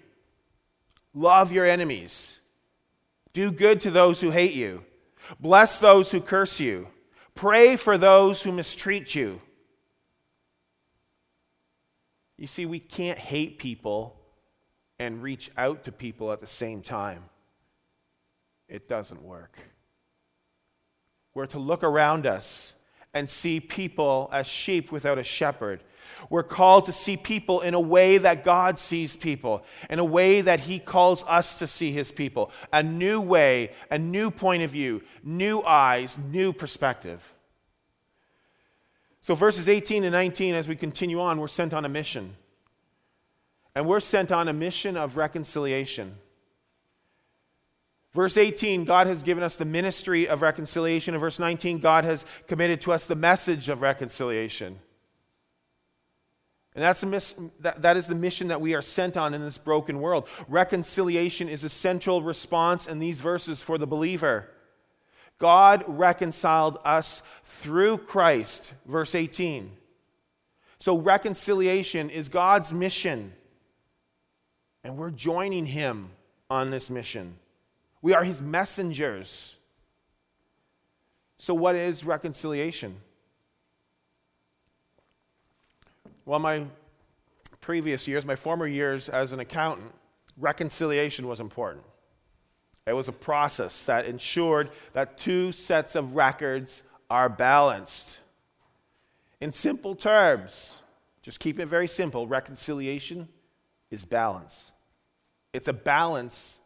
love 1.13 1.51
your 1.51 1.65
enemies, 1.65 2.39
Do 3.33 3.51
good 3.51 3.79
to 3.81 3.91
those 3.91 4.19
who 4.19 4.31
hate 4.31 4.53
you. 4.53 4.83
Bless 5.39 5.79
those 5.79 6.11
who 6.11 6.19
curse 6.19 6.59
you. 6.59 6.87
Pray 7.35 7.75
for 7.75 7.97
those 7.97 8.41
who 8.41 8.51
mistreat 8.51 9.15
you. 9.15 9.39
You 12.37 12.47
see, 12.47 12.65
we 12.65 12.79
can't 12.79 13.19
hate 13.19 13.59
people 13.59 14.19
and 14.99 15.21
reach 15.21 15.51
out 15.57 15.83
to 15.85 15.91
people 15.91 16.31
at 16.31 16.41
the 16.41 16.47
same 16.47 16.81
time. 16.81 17.23
It 18.67 18.87
doesn't 18.87 19.21
work. 19.21 19.57
We're 21.33 21.45
to 21.47 21.59
look 21.59 21.83
around 21.83 22.25
us 22.25 22.73
and 23.13 23.29
see 23.29 23.59
people 23.59 24.29
as 24.31 24.47
sheep 24.47 24.91
without 24.91 25.17
a 25.17 25.23
shepherd. 25.23 25.83
We're 26.29 26.43
called 26.43 26.85
to 26.85 26.93
see 26.93 27.17
people 27.17 27.61
in 27.61 27.73
a 27.73 27.79
way 27.79 28.17
that 28.17 28.43
God 28.43 28.77
sees 28.77 29.15
people, 29.15 29.65
in 29.89 29.99
a 29.99 30.05
way 30.05 30.41
that 30.41 30.61
He 30.61 30.79
calls 30.79 31.23
us 31.27 31.59
to 31.59 31.67
see 31.67 31.91
His 31.91 32.11
people. 32.11 32.51
A 32.71 32.83
new 32.83 33.19
way, 33.19 33.71
a 33.89 33.97
new 33.97 34.31
point 34.31 34.63
of 34.63 34.69
view, 34.69 35.01
new 35.23 35.61
eyes, 35.61 36.17
new 36.17 36.53
perspective. 36.53 37.33
So, 39.21 39.35
verses 39.35 39.69
18 39.69 40.03
and 40.03 40.13
19, 40.13 40.55
as 40.55 40.67
we 40.67 40.75
continue 40.75 41.19
on, 41.19 41.39
we're 41.39 41.47
sent 41.47 41.73
on 41.73 41.85
a 41.85 41.89
mission. 41.89 42.35
And 43.75 43.87
we're 43.87 43.99
sent 43.99 44.31
on 44.31 44.47
a 44.47 44.53
mission 44.53 44.97
of 44.97 45.17
reconciliation. 45.17 46.15
Verse 48.13 48.35
18, 48.35 48.83
God 48.83 49.07
has 49.07 49.23
given 49.23 49.43
us 49.43 49.55
the 49.55 49.65
ministry 49.65 50.27
of 50.27 50.41
reconciliation. 50.41 51.13
In 51.13 51.19
verse 51.19 51.39
19, 51.39 51.79
God 51.79 52.03
has 52.03 52.25
committed 52.47 52.81
to 52.81 52.91
us 52.91 53.07
the 53.07 53.15
message 53.15 53.69
of 53.69 53.81
reconciliation. 53.81 54.79
And 56.75 56.83
that's 56.83 57.01
the 57.01 57.07
miss, 57.07 57.39
that, 57.59 57.81
that 57.81 57.97
is 57.97 58.07
the 58.07 58.15
mission 58.15 58.49
that 58.49 58.61
we 58.61 58.73
are 58.75 58.81
sent 58.81 59.17
on 59.17 59.33
in 59.33 59.41
this 59.41 59.57
broken 59.57 59.99
world. 59.99 60.27
Reconciliation 60.47 61.49
is 61.49 61.63
a 61.63 61.69
central 61.69 62.21
response 62.21 62.87
in 62.87 62.99
these 62.99 63.21
verses 63.21 63.61
for 63.61 63.77
the 63.77 63.87
believer. 63.87 64.47
God 65.37 65.83
reconciled 65.87 66.77
us 66.85 67.23
through 67.43 67.97
Christ, 67.97 68.73
verse 68.85 69.15
18. 69.15 69.71
So, 70.77 70.97
reconciliation 70.97 72.09
is 72.09 72.29
God's 72.29 72.73
mission, 72.73 73.33
and 74.83 74.97
we're 74.97 75.11
joining 75.11 75.65
Him 75.65 76.09
on 76.49 76.69
this 76.69 76.89
mission. 76.89 77.37
We 78.01 78.13
are 78.13 78.23
His 78.23 78.41
messengers. 78.41 79.57
So, 81.37 81.53
what 81.53 81.75
is 81.75 82.05
reconciliation? 82.05 82.97
Well, 86.25 86.39
my 86.39 86.65
previous 87.61 88.07
years, 88.07 88.25
my 88.25 88.35
former 88.35 88.67
years 88.67 89.09
as 89.09 89.33
an 89.33 89.39
accountant, 89.39 89.91
reconciliation 90.37 91.27
was 91.27 91.39
important. 91.39 91.83
It 92.85 92.93
was 92.93 93.07
a 93.07 93.13
process 93.13 93.85
that 93.85 94.05
ensured 94.05 94.71
that 94.93 95.17
two 95.17 95.51
sets 95.51 95.95
of 95.95 96.15
records 96.15 96.83
are 97.09 97.29
balanced. 97.29 98.19
In 99.39 99.51
simple 99.51 99.95
terms, 99.95 100.81
just 101.21 101.39
keep 101.39 101.59
it 101.59 101.65
very 101.65 101.87
simple 101.87 102.27
reconciliation 102.27 103.27
is 103.91 104.05
balance. 104.05 104.71
It's 105.53 105.67
a 105.67 105.73
balance 105.73 106.60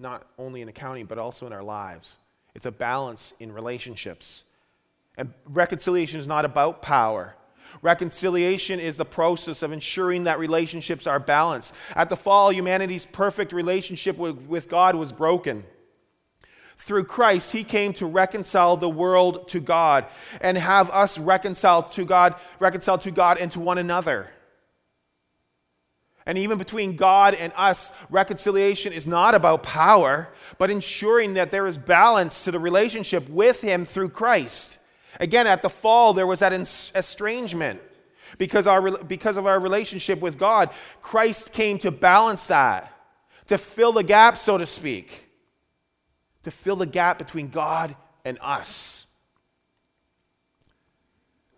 not 0.00 0.26
only 0.38 0.62
in 0.62 0.68
accounting, 0.68 1.06
but 1.06 1.18
also 1.18 1.46
in 1.46 1.52
our 1.52 1.62
lives. 1.62 2.18
It's 2.54 2.66
a 2.66 2.72
balance 2.72 3.34
in 3.38 3.52
relationships. 3.52 4.44
And 5.16 5.32
reconciliation 5.44 6.18
is 6.18 6.26
not 6.26 6.44
about 6.44 6.82
power. 6.82 7.36
Reconciliation 7.82 8.80
is 8.80 8.96
the 8.96 9.04
process 9.04 9.62
of 9.62 9.72
ensuring 9.72 10.24
that 10.24 10.38
relationships 10.38 11.06
are 11.06 11.20
balanced. 11.20 11.74
At 11.94 12.08
the 12.08 12.16
fall, 12.16 12.50
humanity's 12.52 13.06
perfect 13.06 13.52
relationship 13.52 14.18
with, 14.18 14.36
with 14.46 14.68
God 14.68 14.96
was 14.96 15.12
broken. 15.12 15.64
Through 16.78 17.04
Christ, 17.04 17.52
He 17.52 17.62
came 17.62 17.92
to 17.94 18.06
reconcile 18.06 18.76
the 18.76 18.88
world 18.88 19.48
to 19.48 19.60
God 19.60 20.06
and 20.40 20.56
have 20.56 20.90
us 20.90 21.18
reconciled 21.18 21.92
to 21.92 22.04
God, 22.04 22.34
reconciled 22.58 23.02
to 23.02 23.10
God 23.10 23.38
and 23.38 23.52
to 23.52 23.60
one 23.60 23.78
another. 23.78 24.28
And 26.30 26.38
even 26.38 26.58
between 26.58 26.94
God 26.94 27.34
and 27.34 27.52
us, 27.56 27.90
reconciliation 28.08 28.92
is 28.92 29.04
not 29.04 29.34
about 29.34 29.64
power, 29.64 30.28
but 30.58 30.70
ensuring 30.70 31.34
that 31.34 31.50
there 31.50 31.66
is 31.66 31.76
balance 31.76 32.44
to 32.44 32.52
the 32.52 32.58
relationship 32.60 33.28
with 33.28 33.60
Him 33.62 33.84
through 33.84 34.10
Christ. 34.10 34.78
Again, 35.18 35.48
at 35.48 35.60
the 35.60 35.68
fall, 35.68 36.12
there 36.12 36.28
was 36.28 36.38
that 36.38 36.52
estrangement 36.52 37.80
because, 38.38 38.68
our, 38.68 39.02
because 39.02 39.38
of 39.38 39.48
our 39.48 39.58
relationship 39.58 40.20
with 40.20 40.38
God. 40.38 40.70
Christ 41.02 41.52
came 41.52 41.78
to 41.78 41.90
balance 41.90 42.46
that, 42.46 42.92
to 43.48 43.58
fill 43.58 43.90
the 43.90 44.04
gap, 44.04 44.36
so 44.36 44.56
to 44.56 44.66
speak, 44.66 45.28
to 46.44 46.52
fill 46.52 46.76
the 46.76 46.86
gap 46.86 47.18
between 47.18 47.48
God 47.48 47.96
and 48.24 48.38
us. 48.40 49.06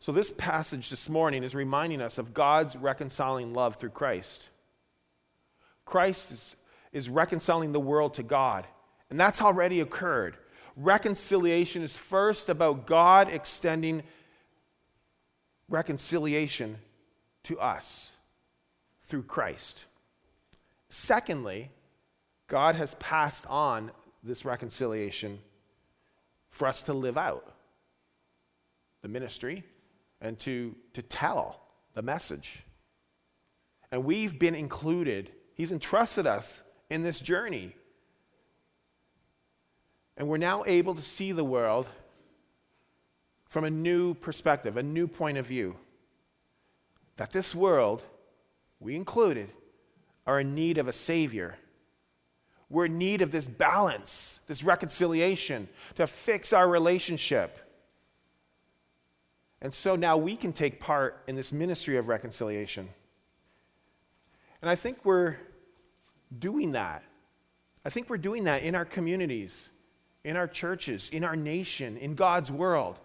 So, 0.00 0.12
this 0.12 0.30
passage 0.30 0.88
this 0.88 1.10
morning 1.10 1.44
is 1.44 1.54
reminding 1.54 2.00
us 2.00 2.16
of 2.16 2.32
God's 2.32 2.74
reconciling 2.74 3.52
love 3.52 3.76
through 3.76 3.90
Christ. 3.90 4.48
Christ 5.92 6.32
is, 6.32 6.56
is 6.92 7.10
reconciling 7.10 7.72
the 7.72 7.80
world 7.80 8.14
to 8.14 8.22
God, 8.22 8.66
and 9.10 9.20
that's 9.20 9.42
already 9.42 9.80
occurred 9.80 10.38
reconciliation 10.74 11.82
is 11.82 11.98
first 11.98 12.48
about 12.48 12.86
God 12.86 13.28
extending 13.28 14.02
reconciliation 15.68 16.78
to 17.44 17.58
us 17.60 18.16
through 19.02 19.24
Christ. 19.24 19.84
Secondly, 20.88 21.70
God 22.48 22.74
has 22.74 22.94
passed 22.94 23.46
on 23.48 23.90
this 24.22 24.46
reconciliation 24.46 25.38
for 26.48 26.66
us 26.68 26.82
to 26.84 26.94
live 26.94 27.18
out 27.18 27.54
the 29.02 29.08
ministry 29.08 29.62
and 30.22 30.38
to, 30.38 30.74
to 30.94 31.02
tell 31.02 31.60
the 31.94 32.02
message. 32.02 32.62
And 33.90 34.04
we've 34.04 34.38
been 34.38 34.54
included, 34.54 35.30
He's 35.54 35.72
entrusted 35.72 36.26
us 36.26 36.62
in 36.90 37.02
this 37.02 37.20
journey 37.20 37.74
and 40.16 40.28
we're 40.28 40.36
now 40.36 40.62
able 40.66 40.94
to 40.94 41.02
see 41.02 41.32
the 41.32 41.44
world 41.44 41.86
from 43.48 43.64
a 43.64 43.70
new 43.70 44.14
perspective, 44.14 44.76
a 44.76 44.82
new 44.82 45.06
point 45.06 45.38
of 45.38 45.46
view. 45.46 45.76
That 47.16 47.32
this 47.32 47.54
world, 47.54 48.02
we 48.80 48.94
included, 48.94 49.50
are 50.26 50.40
in 50.40 50.54
need 50.54 50.78
of 50.78 50.88
a 50.88 50.92
Savior. 50.92 51.56
We're 52.70 52.86
in 52.86 52.98
need 52.98 53.20
of 53.20 53.32
this 53.32 53.48
balance, 53.48 54.40
this 54.46 54.62
reconciliation 54.62 55.68
to 55.96 56.06
fix 56.06 56.52
our 56.52 56.68
relationship. 56.68 57.58
And 59.60 59.72
so 59.72 59.96
now 59.96 60.16
we 60.16 60.36
can 60.36 60.52
take 60.52 60.80
part 60.80 61.22
in 61.26 61.36
this 61.36 61.52
ministry 61.52 61.96
of 61.96 62.08
reconciliation. 62.08 62.88
And 64.62 64.70
I 64.70 64.74
think 64.76 65.04
we're 65.04 65.36
doing 66.36 66.72
that. 66.72 67.02
I 67.84 67.90
think 67.90 68.08
we're 68.08 68.16
doing 68.16 68.44
that 68.44 68.62
in 68.62 68.74
our 68.74 68.84
communities 68.86 69.70
in 70.24 70.36
our 70.36 70.46
churches, 70.46 71.10
in 71.10 71.24
our 71.24 71.36
nation, 71.36 71.96
in 71.96 72.14
God's 72.14 72.50
world. 72.50 72.98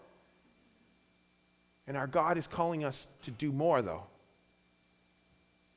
And 1.88 1.98
our 1.98 2.08
God 2.08 2.38
is 2.38 2.48
calling 2.48 2.84
us 2.84 3.08
to 3.24 3.32
do 3.32 3.52
more, 3.52 3.82
though. 3.82 4.04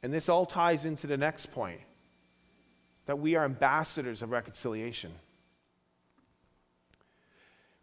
And 0.03 0.13
this 0.13 0.29
all 0.29 0.45
ties 0.45 0.85
into 0.85 1.07
the 1.07 1.17
next 1.17 1.47
point 1.47 1.81
that 3.07 3.19
we 3.19 3.37
are 3.37 3.45
ambassadors 3.45 4.23
of 4.23 4.31
reconciliation. 4.31 5.13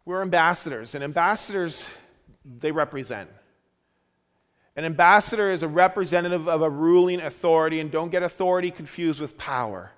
We're 0.04 0.22
ambassadors, 0.22 0.94
and 0.94 1.04
ambassadors, 1.04 1.86
they 2.44 2.72
represent. 2.72 3.28
An 4.78 4.84
ambassador 4.84 5.50
is 5.50 5.64
a 5.64 5.68
representative 5.68 6.46
of 6.46 6.62
a 6.62 6.70
ruling 6.70 7.20
authority, 7.20 7.80
and 7.80 7.90
don't 7.90 8.10
get 8.10 8.22
authority 8.22 8.70
confused 8.70 9.20
with 9.20 9.36
power. 9.36 9.90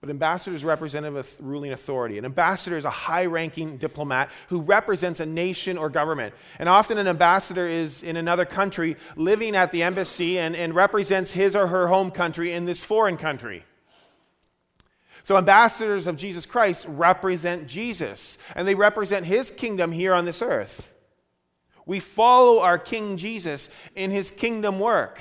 But 0.00 0.08
ambassador 0.08 0.56
is 0.56 0.64
representative 0.64 1.14
of 1.14 1.46
ruling 1.46 1.70
authority. 1.70 2.16
An 2.16 2.24
ambassador 2.24 2.78
is 2.78 2.86
a 2.86 2.90
high 2.90 3.26
ranking 3.26 3.76
diplomat 3.76 4.30
who 4.48 4.62
represents 4.62 5.20
a 5.20 5.26
nation 5.26 5.76
or 5.76 5.90
government. 5.90 6.34
And 6.58 6.70
often 6.70 6.96
an 6.96 7.06
ambassador 7.06 7.68
is 7.68 8.02
in 8.02 8.16
another 8.16 8.46
country 8.46 8.96
living 9.14 9.54
at 9.54 9.72
the 9.72 9.82
embassy 9.82 10.38
and, 10.38 10.56
and 10.56 10.74
represents 10.74 11.32
his 11.32 11.54
or 11.54 11.66
her 11.66 11.88
home 11.88 12.12
country 12.12 12.50
in 12.50 12.64
this 12.64 12.82
foreign 12.82 13.18
country. 13.18 13.62
So, 15.22 15.36
ambassadors 15.36 16.06
of 16.06 16.16
Jesus 16.16 16.46
Christ 16.46 16.86
represent 16.88 17.66
Jesus, 17.66 18.38
and 18.56 18.66
they 18.66 18.74
represent 18.74 19.26
his 19.26 19.50
kingdom 19.50 19.92
here 19.92 20.14
on 20.14 20.24
this 20.24 20.40
earth. 20.40 20.93
We 21.86 22.00
follow 22.00 22.60
our 22.60 22.78
King 22.78 23.16
Jesus 23.16 23.68
in 23.94 24.10
his 24.10 24.30
kingdom 24.30 24.78
work, 24.78 25.20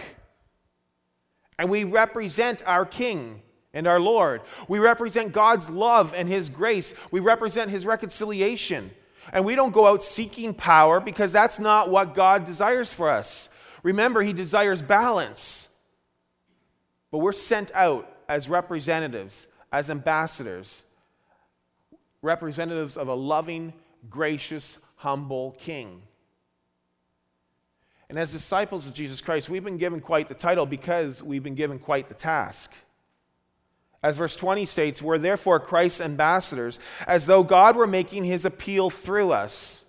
and 1.57 1.69
we 1.69 1.83
represent 1.83 2.63
our 2.65 2.85
King 2.85 3.41
and 3.73 3.87
our 3.87 3.99
Lord. 3.99 4.41
We 4.67 4.79
represent 4.79 5.33
God's 5.33 5.69
love 5.69 6.13
and 6.15 6.27
His 6.29 6.49
grace. 6.49 6.93
We 7.11 7.19
represent 7.19 7.71
His 7.71 7.85
reconciliation. 7.85 8.91
And 9.31 9.45
we 9.45 9.55
don't 9.55 9.73
go 9.73 9.87
out 9.87 10.03
seeking 10.03 10.53
power 10.53 10.99
because 10.99 11.31
that's 11.31 11.59
not 11.59 11.89
what 11.89 12.13
God 12.13 12.43
desires 12.43 12.93
for 12.93 13.09
us. 13.09 13.49
Remember, 13.81 14.21
He 14.21 14.33
desires 14.33 14.81
balance. 14.81 15.69
But 17.11 17.19
we're 17.19 17.31
sent 17.31 17.71
out 17.73 18.09
as 18.29 18.49
representatives, 18.49 19.47
as 19.71 19.89
ambassadors, 19.89 20.83
representatives 22.21 22.95
of 22.95 23.07
a 23.07 23.13
loving, 23.13 23.73
gracious, 24.09 24.77
humble 24.97 25.51
king. 25.59 26.03
And 28.13 28.19
as 28.19 28.31
disciples 28.31 28.85
of 28.85 28.93
Jesus 28.93 29.21
Christ, 29.21 29.49
we've 29.49 29.63
been 29.63 29.79
given 29.79 29.99
quite 29.99 30.27
the 30.27 30.35
title 30.35 30.67
because 30.67 31.23
we've 31.23 31.41
been 31.41 31.55
given 31.55 31.79
quite 31.79 32.09
the 32.09 32.13
task. 32.13 32.71
As 34.03 34.17
verse 34.17 34.35
20 34.35 34.67
states, 34.67 35.01
we're 35.01 35.17
therefore 35.17 35.59
Christ's 35.59 35.99
ambassadors, 35.99 36.77
as 37.07 37.25
though 37.25 37.41
God 37.41 37.75
were 37.75 37.87
making 37.87 38.23
his 38.23 38.45
appeal 38.45 38.91
through 38.91 39.31
us. 39.31 39.85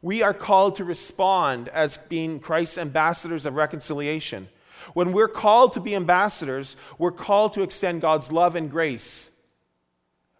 We 0.00 0.22
are 0.22 0.32
called 0.32 0.76
to 0.76 0.84
respond 0.84 1.68
as 1.68 1.98
being 1.98 2.40
Christ's 2.40 2.78
ambassadors 2.78 3.44
of 3.44 3.54
reconciliation. 3.54 4.48
When 4.94 5.12
we're 5.12 5.28
called 5.28 5.74
to 5.74 5.80
be 5.80 5.94
ambassadors, 5.94 6.74
we're 6.96 7.12
called 7.12 7.52
to 7.52 7.62
extend 7.64 8.00
God's 8.00 8.32
love 8.32 8.56
and 8.56 8.70
grace. 8.70 9.30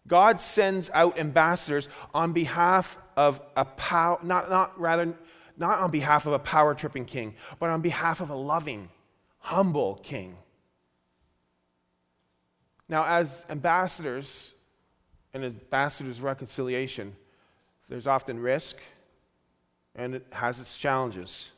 God 0.06 0.40
sends 0.40 0.88
out 0.94 1.18
ambassadors 1.18 1.90
on 2.14 2.32
behalf 2.32 2.96
of 3.18 3.38
a 3.54 3.66
power, 3.66 4.18
not, 4.22 4.48
not 4.48 4.80
rather, 4.80 5.14
not 5.58 5.80
on 5.80 5.90
behalf 5.90 6.26
of 6.26 6.32
a 6.32 6.38
power 6.38 6.74
tripping 6.74 7.04
king, 7.04 7.34
but 7.58 7.70
on 7.70 7.80
behalf 7.80 8.20
of 8.20 8.30
a 8.30 8.34
loving, 8.34 8.88
humble 9.40 9.96
king. 10.02 10.36
Now, 12.88 13.04
as 13.04 13.44
ambassadors 13.50 14.54
and 15.34 15.44
ambassadors 15.44 16.18
of 16.18 16.24
reconciliation, 16.24 17.14
there's 17.88 18.06
often 18.06 18.40
risk 18.40 18.80
and 19.94 20.14
it 20.14 20.26
has 20.30 20.60
its 20.60 20.78
challenges. 20.78 21.52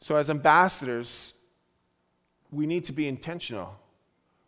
So, 0.00 0.16
as 0.16 0.30
ambassadors, 0.30 1.34
we 2.50 2.66
need 2.66 2.84
to 2.84 2.92
be 2.92 3.06
intentional. 3.06 3.78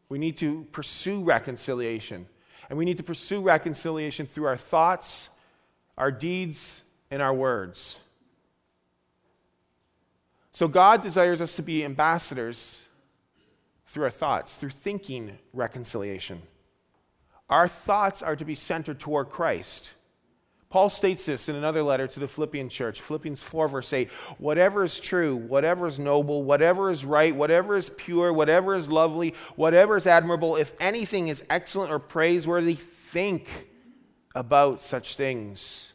We 0.08 0.18
need 0.18 0.36
to 0.38 0.66
pursue 0.72 1.22
reconciliation. 1.22 2.26
And 2.70 2.78
we 2.78 2.84
need 2.84 2.96
to 2.98 3.02
pursue 3.02 3.42
reconciliation 3.42 4.26
through 4.26 4.46
our 4.46 4.56
thoughts, 4.56 5.28
our 5.98 6.10
deeds, 6.10 6.84
and 7.12 7.20
our 7.20 7.34
words. 7.34 8.00
So, 10.52 10.66
God 10.66 11.02
desires 11.02 11.42
us 11.42 11.56
to 11.56 11.62
be 11.62 11.84
ambassadors 11.84 12.88
through 13.86 14.04
our 14.04 14.10
thoughts, 14.10 14.56
through 14.56 14.70
thinking 14.70 15.38
reconciliation. 15.52 16.40
Our 17.50 17.68
thoughts 17.68 18.22
are 18.22 18.34
to 18.34 18.46
be 18.46 18.54
centered 18.54 18.98
toward 18.98 19.28
Christ. 19.28 19.92
Paul 20.70 20.88
states 20.88 21.26
this 21.26 21.50
in 21.50 21.56
another 21.56 21.82
letter 21.82 22.06
to 22.06 22.20
the 22.20 22.26
Philippian 22.26 22.70
church, 22.70 23.02
Philippians 23.02 23.42
4, 23.42 23.68
verse 23.68 23.92
8. 23.92 24.10
Whatever 24.38 24.82
is 24.82 24.98
true, 24.98 25.36
whatever 25.36 25.86
is 25.86 25.98
noble, 25.98 26.42
whatever 26.44 26.90
is 26.90 27.04
right, 27.04 27.36
whatever 27.36 27.76
is 27.76 27.90
pure, 27.90 28.32
whatever 28.32 28.74
is 28.74 28.90
lovely, 28.90 29.34
whatever 29.56 29.96
is 29.96 30.06
admirable, 30.06 30.56
if 30.56 30.72
anything 30.80 31.28
is 31.28 31.44
excellent 31.50 31.92
or 31.92 31.98
praiseworthy, 31.98 32.72
think 32.72 33.68
about 34.34 34.80
such 34.80 35.16
things. 35.16 35.92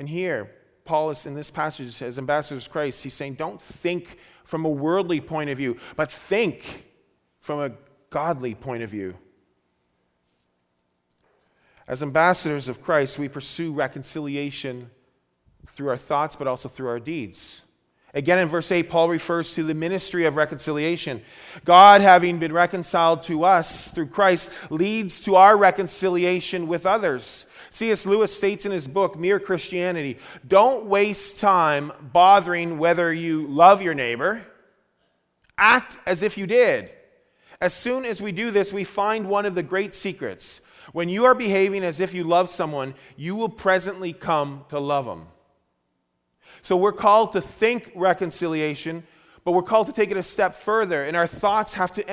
And 0.00 0.08
here, 0.08 0.50
Paul 0.86 1.10
is 1.10 1.26
in 1.26 1.34
this 1.34 1.50
passage 1.50 2.00
as 2.00 2.16
ambassadors 2.16 2.64
of 2.64 2.72
Christ, 2.72 3.02
he's 3.02 3.12
saying, 3.12 3.34
don't 3.34 3.60
think 3.60 4.16
from 4.44 4.64
a 4.64 4.68
worldly 4.70 5.20
point 5.20 5.50
of 5.50 5.58
view, 5.58 5.76
but 5.94 6.10
think 6.10 6.86
from 7.38 7.60
a 7.60 7.72
godly 8.08 8.54
point 8.54 8.82
of 8.82 8.88
view. 8.88 9.14
As 11.86 12.02
ambassadors 12.02 12.66
of 12.66 12.80
Christ, 12.80 13.18
we 13.18 13.28
pursue 13.28 13.74
reconciliation 13.74 14.90
through 15.66 15.90
our 15.90 15.98
thoughts, 15.98 16.34
but 16.34 16.46
also 16.46 16.70
through 16.70 16.88
our 16.88 16.98
deeds. 16.98 17.60
Again, 18.14 18.38
in 18.38 18.48
verse 18.48 18.72
8, 18.72 18.88
Paul 18.88 19.10
refers 19.10 19.52
to 19.52 19.64
the 19.64 19.74
ministry 19.74 20.24
of 20.24 20.36
reconciliation. 20.36 21.20
God, 21.66 22.00
having 22.00 22.38
been 22.38 22.54
reconciled 22.54 23.22
to 23.24 23.44
us 23.44 23.92
through 23.92 24.06
Christ, 24.06 24.50
leads 24.70 25.20
to 25.20 25.34
our 25.36 25.58
reconciliation 25.58 26.68
with 26.68 26.86
others. 26.86 27.44
C.S. 27.70 28.04
Lewis 28.04 28.36
states 28.36 28.66
in 28.66 28.72
his 28.72 28.88
book, 28.88 29.18
Mere 29.18 29.40
Christianity 29.40 30.18
don't 30.46 30.86
waste 30.86 31.38
time 31.38 31.92
bothering 32.00 32.78
whether 32.78 33.12
you 33.12 33.46
love 33.46 33.80
your 33.80 33.94
neighbor, 33.94 34.44
act 35.56 35.96
as 36.06 36.22
if 36.22 36.36
you 36.36 36.46
did. 36.46 36.90
As 37.60 37.72
soon 37.72 38.04
as 38.04 38.20
we 38.20 38.32
do 38.32 38.50
this, 38.50 38.72
we 38.72 38.84
find 38.84 39.28
one 39.28 39.46
of 39.46 39.54
the 39.54 39.62
great 39.62 39.94
secrets 39.94 40.60
when 40.92 41.08
you 41.08 41.24
are 41.24 41.34
behaving 41.34 41.84
as 41.84 42.00
if 42.00 42.14
you 42.14 42.24
love 42.24 42.48
someone, 42.48 42.94
you 43.16 43.36
will 43.36 43.48
presently 43.48 44.12
come 44.12 44.64
to 44.70 44.80
love 44.80 45.04
them. 45.04 45.28
So 46.62 46.76
we're 46.76 46.92
called 46.92 47.32
to 47.34 47.40
think 47.40 47.92
reconciliation, 47.94 49.04
but 49.44 49.52
we're 49.52 49.62
called 49.62 49.86
to 49.86 49.92
take 49.92 50.10
it 50.10 50.16
a 50.16 50.22
step 50.22 50.54
further, 50.54 51.04
and 51.04 51.16
our 51.16 51.26
thoughts 51.26 51.74
have 51.74 51.92
to 51.92 52.12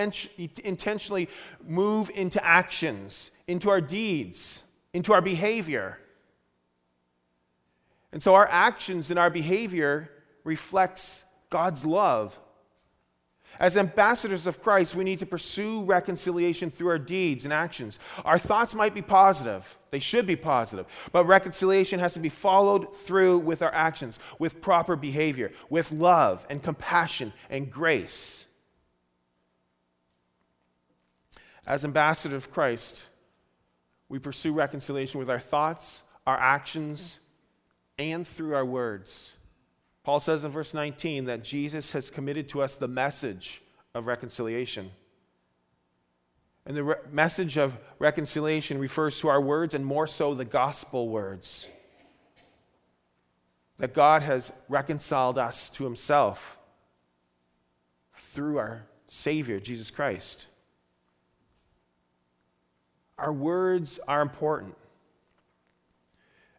intentionally 0.63 1.27
move 1.65 2.11
into 2.13 2.43
actions, 2.45 3.31
into 3.47 3.69
our 3.69 3.81
deeds, 3.81 4.63
into 4.97 5.13
our 5.13 5.21
behavior. 5.21 5.97
And 8.11 8.21
so 8.21 8.35
our 8.35 8.47
actions 8.51 9.09
and 9.09 9.17
our 9.17 9.29
behavior 9.29 10.09
reflects 10.43 11.23
God's 11.49 11.85
love 11.85 12.37
as 13.59 13.75
ambassadors 13.75 14.45
of 14.45 14.61
Christ, 14.61 14.93
we 14.93 15.03
need 15.03 15.19
to 15.19 15.25
pursue 15.25 15.83
reconciliation 15.83 16.69
through 16.69 16.89
our 16.89 16.99
deeds 16.99 17.43
and 17.43 17.53
actions. 17.53 17.97
Our 18.23 18.37
thoughts 18.37 18.75
might 18.75 18.93
be 18.93 19.01
positive, 19.01 19.77
they 19.89 19.99
should 19.99 20.27
be 20.27 20.35
positive, 20.35 20.85
but 21.11 21.25
reconciliation 21.25 21.99
has 21.99 22.13
to 22.13 22.19
be 22.19 22.29
followed 22.29 22.95
through 22.95 23.39
with 23.39 23.63
our 23.63 23.73
actions, 23.73 24.19
with 24.37 24.61
proper 24.61 24.95
behavior, 24.95 25.51
with 25.69 25.91
love 25.91 26.45
and 26.49 26.61
compassion 26.61 27.33
and 27.49 27.71
grace. 27.71 28.45
As 31.65 31.83
ambassadors 31.83 32.45
of 32.45 32.51
Christ, 32.51 33.07
we 34.09 34.19
pursue 34.19 34.53
reconciliation 34.53 35.19
with 35.19 35.29
our 35.29 35.39
thoughts, 35.39 36.03
our 36.25 36.37
actions, 36.37 37.19
and 37.97 38.27
through 38.27 38.55
our 38.55 38.65
words. 38.65 39.35
Paul 40.03 40.19
says 40.19 40.45
in 40.45 40.51
verse 40.51 40.73
19 40.73 41.25
that 41.25 41.43
Jesus 41.43 41.91
has 41.91 42.09
committed 42.09 42.47
to 42.49 42.61
us 42.61 42.77
the 42.77 42.87
message 42.87 43.61
of 43.93 44.07
reconciliation. 44.07 44.91
And 46.65 46.77
the 46.77 46.83
re- 46.83 46.95
message 47.11 47.57
of 47.57 47.77
reconciliation 47.99 48.77
refers 48.77 49.19
to 49.19 49.29
our 49.29 49.41
words 49.41 49.73
and 49.73 49.85
more 49.85 50.07
so 50.07 50.33
the 50.33 50.45
gospel 50.45 51.09
words. 51.09 51.67
That 53.79 53.93
God 53.93 54.23
has 54.23 54.51
reconciled 54.69 55.37
us 55.37 55.69
to 55.71 55.83
himself 55.83 56.57
through 58.13 58.57
our 58.57 58.83
Savior, 59.07 59.59
Jesus 59.59 59.91
Christ. 59.91 60.47
Our 63.17 63.33
words 63.33 63.99
are 64.07 64.21
important. 64.21 64.75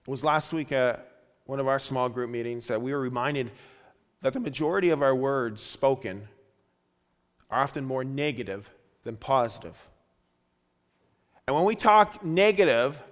It 0.07 0.11
was 0.11 0.25
last 0.25 0.53
week, 0.53 0.73
at 0.73 1.05
one 1.45 1.61
of 1.61 1.69
our 1.69 1.79
small 1.79 2.09
group 2.09 2.31
meetings 2.31 2.67
that 2.67 2.83
we 2.83 2.93
were 2.93 3.01
reminded 3.01 3.51
that 4.23 4.33
the 4.33 4.41
majority 4.41 4.91
of 4.91 5.03
our 5.03 5.15
words 5.15 5.63
spoken 5.63 6.29
are 7.51 7.63
often 7.63 7.85
more 7.85 8.05
negative 8.05 8.71
than 9.05 9.17
positive. 9.17 9.89
And 11.47 11.55
when 11.55 11.65
we 11.65 11.77
talk 11.77 12.25
negative, 12.25 13.03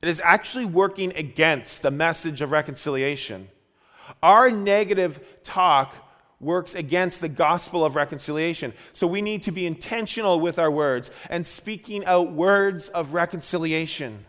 it 0.00 0.08
is 0.08 0.20
actually 0.24 0.66
working 0.66 1.12
against 1.16 1.82
the 1.82 1.90
message 1.90 2.42
of 2.42 2.52
reconciliation. 2.52 3.48
Our 4.22 4.50
negative 4.50 5.20
talk 5.42 5.94
works 6.40 6.74
against 6.74 7.20
the 7.20 7.28
gospel 7.28 7.84
of 7.84 7.96
reconciliation. 7.96 8.72
So 8.92 9.06
we 9.06 9.22
need 9.22 9.42
to 9.44 9.52
be 9.52 9.66
intentional 9.66 10.40
with 10.40 10.58
our 10.58 10.70
words 10.70 11.10
and 11.28 11.46
speaking 11.46 12.04
out 12.04 12.32
words 12.32 12.88
of 12.88 13.12
reconciliation. 13.12 14.24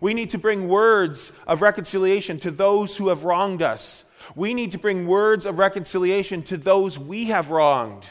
We 0.00 0.12
need 0.12 0.30
to 0.30 0.38
bring 0.38 0.68
words 0.68 1.32
of 1.46 1.62
reconciliation 1.62 2.40
to 2.40 2.50
those 2.50 2.96
who 2.96 3.08
have 3.08 3.24
wronged 3.24 3.62
us. 3.62 4.04
We 4.34 4.54
need 4.54 4.72
to 4.72 4.78
bring 4.78 5.06
words 5.06 5.46
of 5.46 5.58
reconciliation 5.58 6.42
to 6.44 6.56
those 6.56 6.98
we 6.98 7.26
have 7.26 7.50
wronged. 7.50 8.06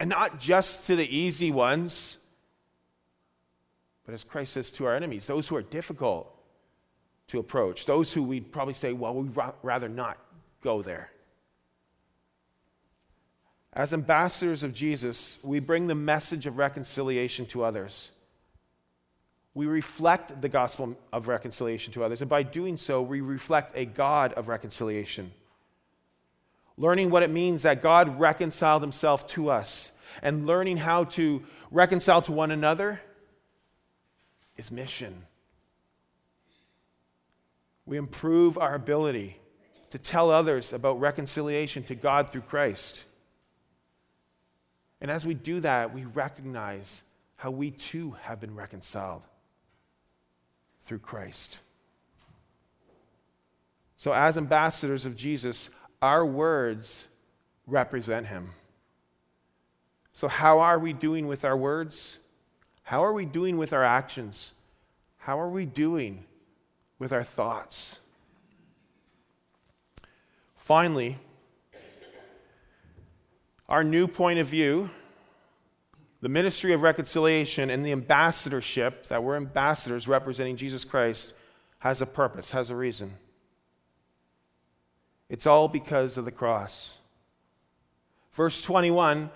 And 0.00 0.10
not 0.10 0.40
just 0.40 0.86
to 0.86 0.96
the 0.96 1.16
easy 1.16 1.50
ones, 1.50 2.18
but 4.04 4.12
as 4.12 4.24
Christ 4.24 4.54
says, 4.54 4.70
to 4.72 4.86
our 4.86 4.96
enemies, 4.96 5.26
those 5.26 5.48
who 5.48 5.56
are 5.56 5.62
difficult 5.62 6.30
to 7.28 7.38
approach, 7.38 7.86
those 7.86 8.12
who 8.12 8.22
we'd 8.22 8.52
probably 8.52 8.74
say, 8.74 8.92
well, 8.92 9.14
we'd 9.14 9.36
rather 9.62 9.88
not 9.88 10.18
go 10.60 10.82
there. 10.82 11.10
As 13.74 13.92
ambassadors 13.92 14.62
of 14.62 14.72
Jesus, 14.72 15.38
we 15.42 15.60
bring 15.60 15.88
the 15.88 15.94
message 15.94 16.46
of 16.46 16.56
reconciliation 16.56 17.44
to 17.46 17.64
others 17.64 18.12
we 19.54 19.66
reflect 19.66 20.42
the 20.42 20.48
gospel 20.48 20.96
of 21.12 21.28
reconciliation 21.28 21.92
to 21.92 22.02
others. 22.02 22.20
And 22.20 22.28
by 22.28 22.42
doing 22.42 22.76
so, 22.76 23.00
we 23.00 23.20
reflect 23.20 23.72
a 23.76 23.84
God 23.84 24.32
of 24.32 24.48
reconciliation. 24.48 25.32
Learning 26.76 27.08
what 27.08 27.22
it 27.22 27.30
means 27.30 27.62
that 27.62 27.80
God 27.80 28.18
reconciled 28.18 28.82
himself 28.82 29.28
to 29.28 29.48
us 29.48 29.92
and 30.22 30.44
learning 30.44 30.78
how 30.78 31.04
to 31.04 31.42
reconcile 31.70 32.20
to 32.22 32.32
one 32.32 32.50
another 32.50 33.00
is 34.56 34.72
mission. 34.72 35.24
We 37.86 37.96
improve 37.96 38.58
our 38.58 38.74
ability 38.74 39.38
to 39.90 39.98
tell 39.98 40.30
others 40.30 40.72
about 40.72 40.98
reconciliation 40.98 41.84
to 41.84 41.94
God 41.94 42.30
through 42.30 42.40
Christ. 42.42 43.04
And 45.00 45.10
as 45.10 45.26
we 45.26 45.34
do 45.34 45.60
that, 45.60 45.92
we 45.92 46.04
recognize 46.04 47.02
how 47.36 47.50
we 47.50 47.70
too 47.70 48.12
have 48.22 48.40
been 48.40 48.54
reconciled 48.54 49.22
through 50.82 51.00
Christ. 51.00 51.58
So, 53.96 54.12
as 54.12 54.36
ambassadors 54.36 55.06
of 55.06 55.16
Jesus, 55.16 55.70
our 56.02 56.24
words 56.24 57.06
represent 57.66 58.26
him. 58.26 58.50
So, 60.12 60.28
how 60.28 60.60
are 60.60 60.78
we 60.78 60.92
doing 60.92 61.26
with 61.26 61.44
our 61.44 61.56
words? 61.56 62.18
How 62.82 63.02
are 63.02 63.12
we 63.12 63.24
doing 63.24 63.56
with 63.56 63.72
our 63.72 63.82
actions? 63.82 64.52
How 65.18 65.40
are 65.40 65.48
we 65.48 65.64
doing 65.64 66.24
with 66.98 67.12
our 67.12 67.24
thoughts? 67.24 67.98
Finally, 70.56 71.18
our 73.74 73.82
new 73.82 74.06
point 74.06 74.38
of 74.38 74.46
view, 74.46 74.88
the 76.20 76.28
ministry 76.28 76.72
of 76.72 76.82
reconciliation 76.82 77.70
and 77.70 77.84
the 77.84 77.90
ambassadorship, 77.90 79.08
that 79.08 79.24
we're 79.24 79.34
ambassadors 79.34 80.06
representing 80.06 80.56
Jesus 80.56 80.84
Christ, 80.84 81.34
has 81.80 82.00
a 82.00 82.06
purpose, 82.06 82.52
has 82.52 82.70
a 82.70 82.76
reason. 82.76 83.12
It's 85.28 85.44
all 85.44 85.66
because 85.66 86.16
of 86.16 86.24
the 86.24 86.30
cross. 86.30 86.98
Verse 88.30 88.62
21, 88.62 89.28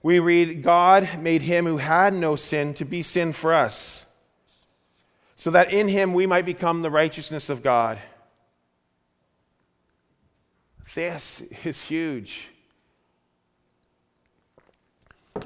we 0.00 0.20
read, 0.20 0.62
God 0.62 1.18
made 1.18 1.42
him 1.42 1.66
who 1.66 1.78
had 1.78 2.14
no 2.14 2.36
sin 2.36 2.74
to 2.74 2.84
be 2.84 3.02
sin 3.02 3.32
for 3.32 3.52
us, 3.52 4.06
so 5.34 5.50
that 5.50 5.72
in 5.72 5.88
him 5.88 6.14
we 6.14 6.24
might 6.24 6.46
become 6.46 6.82
the 6.82 6.90
righteousness 6.90 7.50
of 7.50 7.64
God. 7.64 7.98
This 10.94 11.40
is 11.64 11.86
huge. 11.86 12.51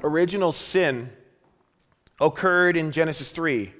Original 0.03 0.51
sin 0.51 1.09
occurred 2.19 2.77
in 2.77 2.91
Genesis 2.91 3.31
3. 3.31 3.73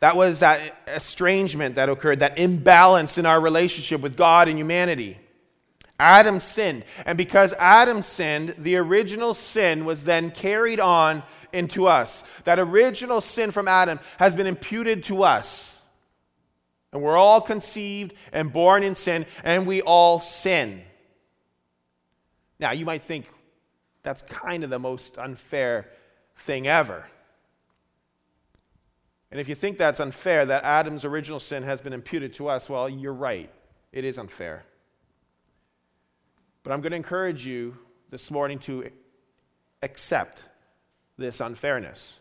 That 0.00 0.16
was 0.16 0.40
that 0.40 0.76
estrangement 0.86 1.74
that 1.74 1.88
occurred, 1.88 2.20
that 2.20 2.38
imbalance 2.38 3.18
in 3.18 3.26
our 3.26 3.40
relationship 3.40 4.00
with 4.00 4.16
God 4.16 4.48
and 4.48 4.58
humanity. 4.58 5.18
Adam 5.98 6.40
sinned. 6.40 6.84
And 7.04 7.18
because 7.18 7.52
Adam 7.58 8.00
sinned, 8.00 8.54
the 8.56 8.76
original 8.76 9.34
sin 9.34 9.84
was 9.84 10.04
then 10.04 10.30
carried 10.30 10.80
on 10.80 11.22
into 11.52 11.86
us. 11.86 12.24
That 12.44 12.58
original 12.58 13.20
sin 13.20 13.50
from 13.50 13.68
Adam 13.68 14.00
has 14.18 14.34
been 14.34 14.46
imputed 14.46 15.02
to 15.04 15.22
us. 15.22 15.82
And 16.92 17.02
we're 17.02 17.18
all 17.18 17.40
conceived 17.40 18.14
and 18.32 18.52
born 18.52 18.82
in 18.82 18.94
sin, 18.94 19.26
and 19.44 19.66
we 19.66 19.82
all 19.82 20.18
sin. 20.18 20.82
Now, 22.58 22.72
you 22.72 22.84
might 22.84 23.02
think 23.02 23.26
that's 24.02 24.22
kind 24.22 24.64
of 24.64 24.70
the 24.70 24.78
most 24.78 25.18
unfair 25.18 25.88
thing 26.34 26.66
ever. 26.66 27.06
And 29.30 29.38
if 29.40 29.48
you 29.48 29.54
think 29.54 29.78
that's 29.78 30.00
unfair, 30.00 30.44
that 30.46 30.64
Adam's 30.64 31.04
original 31.04 31.38
sin 31.38 31.62
has 31.62 31.80
been 31.80 31.92
imputed 31.92 32.32
to 32.34 32.48
us, 32.48 32.68
well, 32.68 32.88
you're 32.88 33.12
right. 33.12 33.50
It 33.92 34.04
is 34.04 34.18
unfair. 34.18 34.64
But 36.62 36.72
I'm 36.72 36.80
going 36.80 36.90
to 36.90 36.96
encourage 36.96 37.46
you 37.46 37.76
this 38.10 38.30
morning 38.30 38.58
to 38.60 38.90
accept 39.82 40.44
this 41.16 41.40
unfairness. 41.40 42.18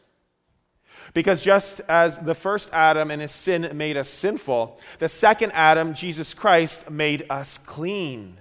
Because 1.13 1.42
just 1.42 1.82
as 1.88 2.20
the 2.20 2.36
first 2.36 2.74
Adam 2.74 3.10
and 3.10 3.22
his 3.22 3.32
sin 3.32 3.70
made 3.74 3.98
us 3.98 4.10
sinful, 4.10 4.80
the 5.00 5.10
second 5.10 5.52
Adam, 5.54 5.94
Jesus 5.94 6.34
Christ, 6.34 6.92
made 6.92 7.26
us 7.30 7.58
clean. 7.58 8.38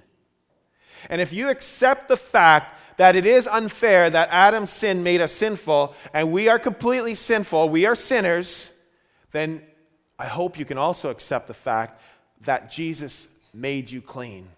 And 1.09 1.21
if 1.21 1.33
you 1.33 1.49
accept 1.49 2.09
the 2.09 2.17
fact 2.17 2.75
that 2.99 3.15
it 3.15 3.25
is 3.25 3.47
unfair 3.47 4.11
that 4.11 4.29
Adam's 4.31 4.71
sin 4.71 5.03
made 5.03 5.21
us 5.21 5.33
sinful 5.33 5.95
and 6.13 6.31
we 6.33 6.49
are 6.49 6.59
completely 6.59 7.15
sinful, 7.15 7.69
we 7.69 7.87
are 7.87 7.95
sinners, 7.95 8.77
then 9.31 9.63
I 10.19 10.27
hope 10.27 10.59
you 10.59 10.65
can 10.65 10.79
also 10.79 11.09
accept 11.09 11.47
the 11.47 11.55
fact 11.55 12.03
that 12.43 12.71
Jesus 12.71 13.29
made 13.55 13.91
you 13.91 14.03
clean. 14.03 14.49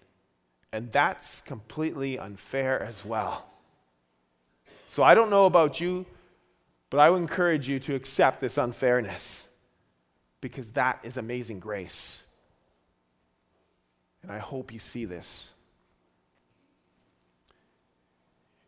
And 0.73 0.91
that's 0.91 1.41
completely 1.41 2.17
unfair 2.17 2.81
as 2.81 3.05
well. 3.05 3.45
So 4.87 5.03
I 5.03 5.13
don't 5.13 5.29
know 5.29 5.45
about 5.45 5.79
you, 5.79 6.07
but 6.89 6.99
I 6.99 7.11
would 7.11 7.21
encourage 7.21 7.69
you 7.69 7.79
to 7.81 7.95
accept 7.95 8.39
this 8.39 8.57
unfairness 8.57 9.49
because 10.41 10.69
that 10.69 10.99
is 11.03 11.17
amazing 11.17 11.59
grace. 11.59 12.23
And 14.23 14.31
I 14.31 14.39
hope 14.39 14.73
you 14.73 14.79
see 14.79 15.05
this. 15.05 15.51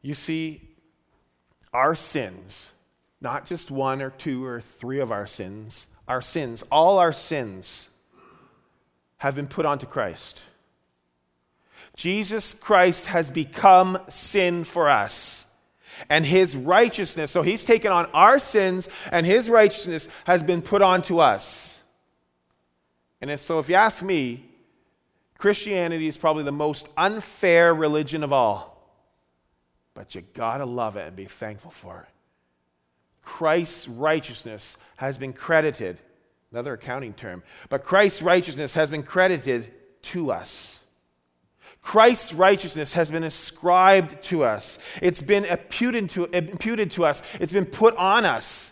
You 0.04 0.14
see, 0.14 0.62
our 1.74 1.96
sins, 1.96 2.74
not 3.20 3.46
just 3.46 3.72
one 3.72 4.02
or 4.02 4.12
two 4.12 4.46
or 4.46 4.62
three 4.62 5.00
of 5.00 5.12
our 5.12 5.26
sins, 5.26 5.88
our 6.08 6.22
sins, 6.22 6.64
all 6.70 7.00
our 7.00 7.14
sins 7.14 7.90
have 9.18 9.34
been 9.34 9.48
put 9.48 9.66
onto 9.66 9.88
Christ. 9.88 10.44
Jesus 11.96 12.54
Christ 12.54 13.08
has 13.08 13.32
become 13.32 13.98
sin 14.10 14.66
for 14.66 14.90
us. 14.90 15.46
And 16.10 16.26
his 16.26 16.56
righteousness, 16.56 17.32
so 17.32 17.42
he's 17.42 17.64
taken 17.64 17.92
on 17.92 18.08
our 18.08 18.40
sins, 18.40 18.90
and 19.12 19.26
his 19.26 19.50
righteousness 19.50 20.10
has 20.26 20.44
been 20.44 20.62
put 20.62 20.82
onto 20.82 21.20
us. 21.20 21.80
And 23.22 23.32
if, 23.32 23.40
so, 23.40 23.60
if 23.60 23.70
you 23.70 23.76
ask 23.76 24.04
me, 24.04 24.44
Christianity 25.38 26.08
is 26.08 26.18
probably 26.18 26.44
the 26.44 26.52
most 26.52 26.90
unfair 26.98 27.74
religion 27.74 28.24
of 28.24 28.34
all. 28.34 28.73
But 29.94 30.16
you 30.16 30.22
gotta 30.34 30.66
love 30.66 30.98
it 30.98 31.08
and 31.08 31.16
be 31.16 31.26
thankful 31.26 31.72
for 31.72 32.08
it. 32.08 32.14
Christ's 33.22 33.88
righteousness 33.88 34.78
has 34.98 35.18
been 35.18 35.34
credited, 35.34 36.00
another 36.52 36.74
accounting 36.74 37.14
term, 37.14 37.44
but 37.70 37.84
Christ's 37.84 38.22
righteousness 38.22 38.74
has 38.74 38.90
been 38.90 39.04
credited 39.04 39.72
to 40.04 40.32
us. 40.32 40.84
Christ's 41.82 42.34
righteousness 42.34 42.94
has 42.94 43.12
been 43.12 43.24
ascribed 43.24 44.22
to 44.24 44.44
us. 44.44 44.80
It's 45.02 45.22
been 45.22 45.46
imputed 45.46 46.10
to, 46.12 46.26
imputed 46.26 46.92
to 46.92 47.06
us. 47.06 47.22
It's 47.40 47.52
been 47.52 47.66
put 47.66 47.96
on 47.98 48.26
us. 48.26 48.72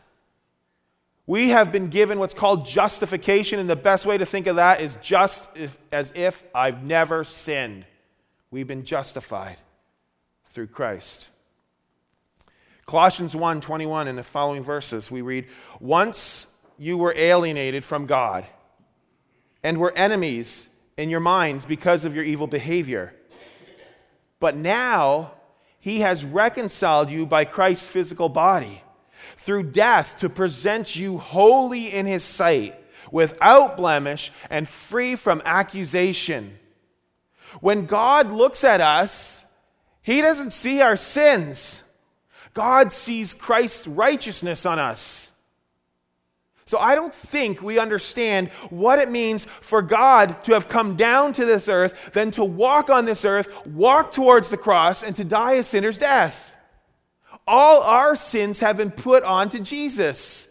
We 1.28 1.50
have 1.50 1.72
been 1.72 1.88
given 1.88 2.20
what's 2.20 2.34
called 2.34 2.66
justification, 2.66 3.60
and 3.60 3.70
the 3.70 3.76
best 3.76 4.06
way 4.06 4.18
to 4.18 4.26
think 4.26 4.48
of 4.48 4.56
that 4.58 4.82
is 4.82 4.98
just 5.02 5.56
if, 5.56 5.78
as 5.92 6.12
if 6.16 6.44
I've 6.56 6.86
never 6.86 7.24
sinned. 7.24 7.86
We've 8.50 8.68
been 8.68 8.84
justified 8.84 9.58
through 10.52 10.68
Christ. 10.68 11.30
Colossians 12.86 13.36
1 13.36 13.62
21 13.62 14.08
in 14.08 14.18
the 14.18 14.24
following 14.24 14.62
verses, 14.62 15.10
we 15.10 15.22
read, 15.22 15.48
Once 15.80 16.54
you 16.78 16.98
were 16.98 17.14
alienated 17.16 17.86
from 17.86 18.06
God 18.06 18.46
and 19.64 19.78
were 19.78 19.94
enemies 19.96 20.68
in 20.98 21.10
your 21.10 21.20
minds 21.20 21.66
because 21.66 22.04
of 22.06 22.16
your 22.16 22.24
evil 22.24 22.48
behavior. 22.48 23.14
But 24.40 24.56
now 24.56 25.34
he 25.80 26.02
has 26.02 26.26
reconciled 26.26 27.10
you 27.10 27.26
by 27.26 27.46
Christ's 27.46 27.90
physical 27.90 28.28
body 28.28 28.84
through 29.38 29.72
death 29.72 30.18
to 30.20 30.30
present 30.30 30.96
you 30.96 31.18
holy 31.18 31.94
in 31.94 32.06
his 32.06 32.24
sight, 32.24 32.76
without 33.12 33.78
blemish 33.78 34.32
and 34.50 34.68
free 34.68 35.16
from 35.16 35.42
accusation. 35.46 36.58
When 37.60 37.86
God 37.86 38.32
looks 38.32 38.64
at 38.64 38.82
us, 38.82 39.46
he 40.02 40.22
doesn't 40.22 40.52
see 40.52 40.82
our 40.82 40.96
sins. 40.96 41.84
God 42.54 42.92
sees 42.92 43.34
Christ's 43.34 43.88
righteousness 43.88 44.66
on 44.66 44.80
us. 44.80 45.32
So 46.66 46.80
I 46.80 46.96
don't 46.96 47.14
think 47.14 47.62
we 47.62 47.80
understand 47.80 48.48
what 48.70 49.00
it 49.00 49.12
means 49.12 49.46
for 49.46 49.82
God 49.82 50.44
to 50.46 50.54
have 50.54 50.70
come 50.70 50.96
down 50.96 51.34
to 51.34 51.46
this 51.46 51.68
earth, 51.68 52.12
then 52.14 52.32
to 52.32 52.46
walk 52.46 52.90
on 52.90 53.06
this 53.06 53.26
earth, 53.26 53.66
walk 53.68 54.12
towards 54.12 54.50
the 54.50 54.58
cross, 54.58 55.04
and 55.04 55.16
to 55.18 55.26
die 55.26 55.54
a 55.54 55.64
sinner's 55.64 55.98
death. 55.98 56.56
All 57.46 57.84
our 57.84 58.16
sins 58.16 58.62
have 58.62 58.78
been 58.78 58.92
put 58.92 59.24
onto 59.24 59.60
Jesus. 59.60 60.48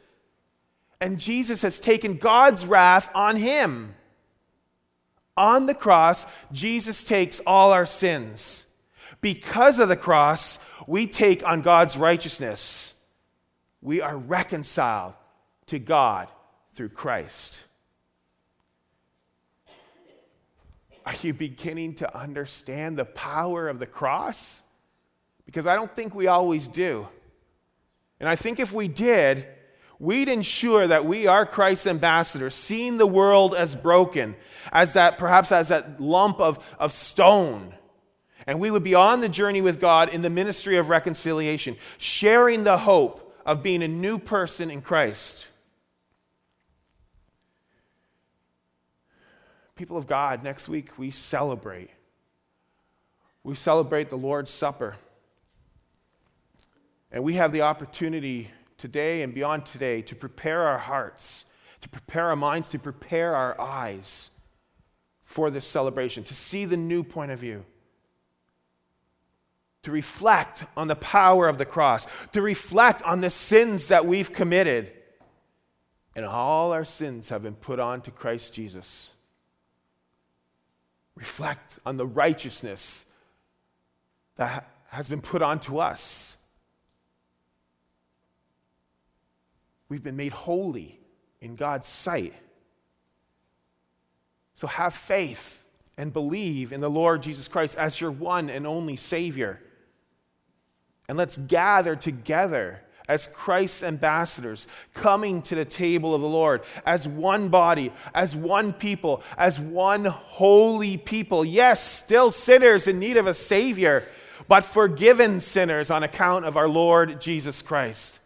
And 1.01 1.19
Jesus 1.19 1.63
has 1.63 1.81
taken 1.81 2.19
God's 2.19 2.67
wrath 2.67 3.11
on 3.15 3.37
him. 3.37 3.95
On 5.37 5.65
the 5.65 5.75
cross, 5.75 6.27
Jesus 6.53 7.03
takes 7.03 7.41
all 7.47 7.73
our 7.73 7.87
sins. 7.87 8.67
Because 9.21 9.79
of 9.79 9.89
the 9.89 9.97
cross, 9.97 10.59
we 10.87 11.07
take 11.07 11.47
on 11.47 11.63
God's 11.63 11.97
righteousness. 11.97 12.95
We 13.83 14.01
are 14.01 14.17
reconciled 14.17 15.15
to 15.67 15.79
God 15.79 16.29
through 16.75 16.91
Christ. 16.91 17.65
Are 21.07 21.15
you 21.23 21.33
beginning 21.33 21.95
to 21.97 22.17
understand 22.17 22.97
the 22.97 23.05
power 23.05 23.69
of 23.69 23.79
the 23.79 23.87
cross? 23.87 24.63
Because 25.47 25.67
I 25.67 25.75
don't 25.75 25.95
think 25.95 26.15
we 26.15 26.27
always 26.27 26.69
do. 26.69 27.09
And 28.21 28.29
I 28.29 28.37
think 28.37 28.61
if 28.61 28.73
we 28.73 28.87
did, 28.87 29.47
we'd 29.99 30.29
ensure 30.29 30.87
that 30.87 31.05
we 31.05 31.27
are 31.27 31.47
Christ's 31.47 31.87
ambassadors, 31.87 32.55
seeing 32.55 32.99
the 32.99 33.07
world 33.07 33.55
as 33.55 33.75
broken, 33.75 34.37
as 34.73 34.93
that 34.93 35.19
perhaps 35.19 35.51
as 35.51 35.69
that 35.69 36.01
lump 36.01 36.39
of, 36.39 36.59
of 36.79 36.93
stone. 36.93 37.75
And 38.47 38.59
we 38.59 38.71
would 38.71 38.85
be 38.85 38.95
on 38.95 39.21
the 39.21 39.29
journey 39.29 39.61
with 39.61 39.81
God 39.81 40.09
in 40.09 40.23
the 40.23 40.31
ministry 40.31 40.77
of 40.77 40.89
reconciliation, 40.89 41.77
sharing 41.99 42.65
the 42.65 42.79
hope 42.79 43.37
of 43.45 43.63
being 43.63 43.83
a 43.83 43.89
new 43.89 44.19
person 44.19 44.71
in 44.71 44.83
Christ. 44.83 45.49
People 49.77 49.97
of 49.97 50.07
God, 50.07 50.43
next 50.43 50.69
week 50.69 50.99
we 50.99 51.11
celebrate. 51.11 51.91
We 53.43 53.55
celebrate 53.55 54.11
the 54.11 54.19
Lord's 54.19 54.51
Supper. 54.51 54.97
And 57.11 57.25
we 57.25 57.35
have 57.35 57.53
the 57.53 57.63
opportunity 57.63 58.51
today 58.77 59.23
and 59.23 59.35
beyond 59.35 59.67
today 59.67 60.03
to 60.03 60.15
prepare 60.15 60.63
our 60.63 60.79
hearts, 60.79 61.47
to 61.81 61.89
prepare 61.89 62.29
our 62.29 62.37
minds, 62.37 62.69
to 62.69 62.79
prepare 62.79 63.35
our 63.35 63.61
eyes 63.61 64.31
for 65.25 65.51
this 65.51 65.67
celebration, 65.67 66.25
to 66.25 66.35
see 66.35 66.65
the 66.65 66.77
new 66.77 67.03
point 67.03 67.31
of 67.31 67.39
view 67.39 67.65
to 69.83 69.91
reflect 69.91 70.65
on 70.77 70.89
the 70.89 70.97
power 70.97 71.49
of 71.49 71.59
the 71.59 71.65
cross, 71.65 72.07
to 72.33 72.43
reflect 72.43 73.03
on 73.03 73.21
the 73.21 73.31
sins 73.31 73.89
that 73.89 74.07
we've 74.07 74.33
committed. 74.33 74.93
And 76.15 76.25
all 76.25 76.73
our 76.73 76.85
sins 76.85 77.29
have 77.31 77.43
been 77.43 77.55
put 77.55 77.79
on 77.79 78.03
to 78.03 78.11
Christ 78.11 78.53
Jesus. 78.53 79.13
Reflect 81.15 81.79
on 81.87 81.97
the 81.97 82.07
righteousness 82.07 83.07
that 84.37 84.69
has 84.89 85.09
been 85.09 85.21
put 85.21 85.41
onto 85.41 85.79
us. 85.79 86.37
We've 89.89 90.03
been 90.03 90.17
made 90.17 90.33
holy 90.33 90.99
in 91.41 91.57
God's 91.57 91.89
sight. 91.89 92.35
So 94.55 94.67
have 94.67 94.95
faith 94.95 95.65
and 95.97 96.13
believe 96.13 96.73
in 96.73 96.81
the 96.81 96.91
Lord 96.91 97.23
Jesus 97.23 97.49
Christ 97.49 97.77
as 97.77 98.01
your 98.01 98.11
one 98.11 98.51
and 98.51 98.67
only 98.67 98.97
Savior. 98.97 99.61
And 101.11 101.19
let's 101.19 101.39
gather 101.39 101.97
together 101.97 102.83
as 103.09 103.27
Christ's 103.27 103.83
ambassadors, 103.83 104.69
coming 104.95 105.43
to 105.43 105.57
the 105.57 105.65
table 105.65 106.15
of 106.15 106.21
the 106.21 106.29
Lord 106.29 106.63
as 106.87 107.09
one 107.09 107.49
body, 107.49 107.93
as 108.15 108.37
one 108.37 108.73
people, 108.73 109.21
as 109.37 109.59
one 109.59 110.05
holy 110.05 110.99
people. 110.99 111.45
Yes, 111.45 111.83
still 111.83 112.31
sinners 112.31 112.87
in 112.87 113.01
need 113.01 113.17
of 113.17 113.27
a 113.27 113.35
Savior, 113.35 114.07
but 114.47 114.63
forgiven 114.63 115.41
sinners 115.41 115.91
on 115.91 116.05
account 116.05 116.45
of 116.45 116.57
our 116.57 116.69
Lord 116.69 117.21
Jesus 117.21 117.61
Christ. 117.61 118.21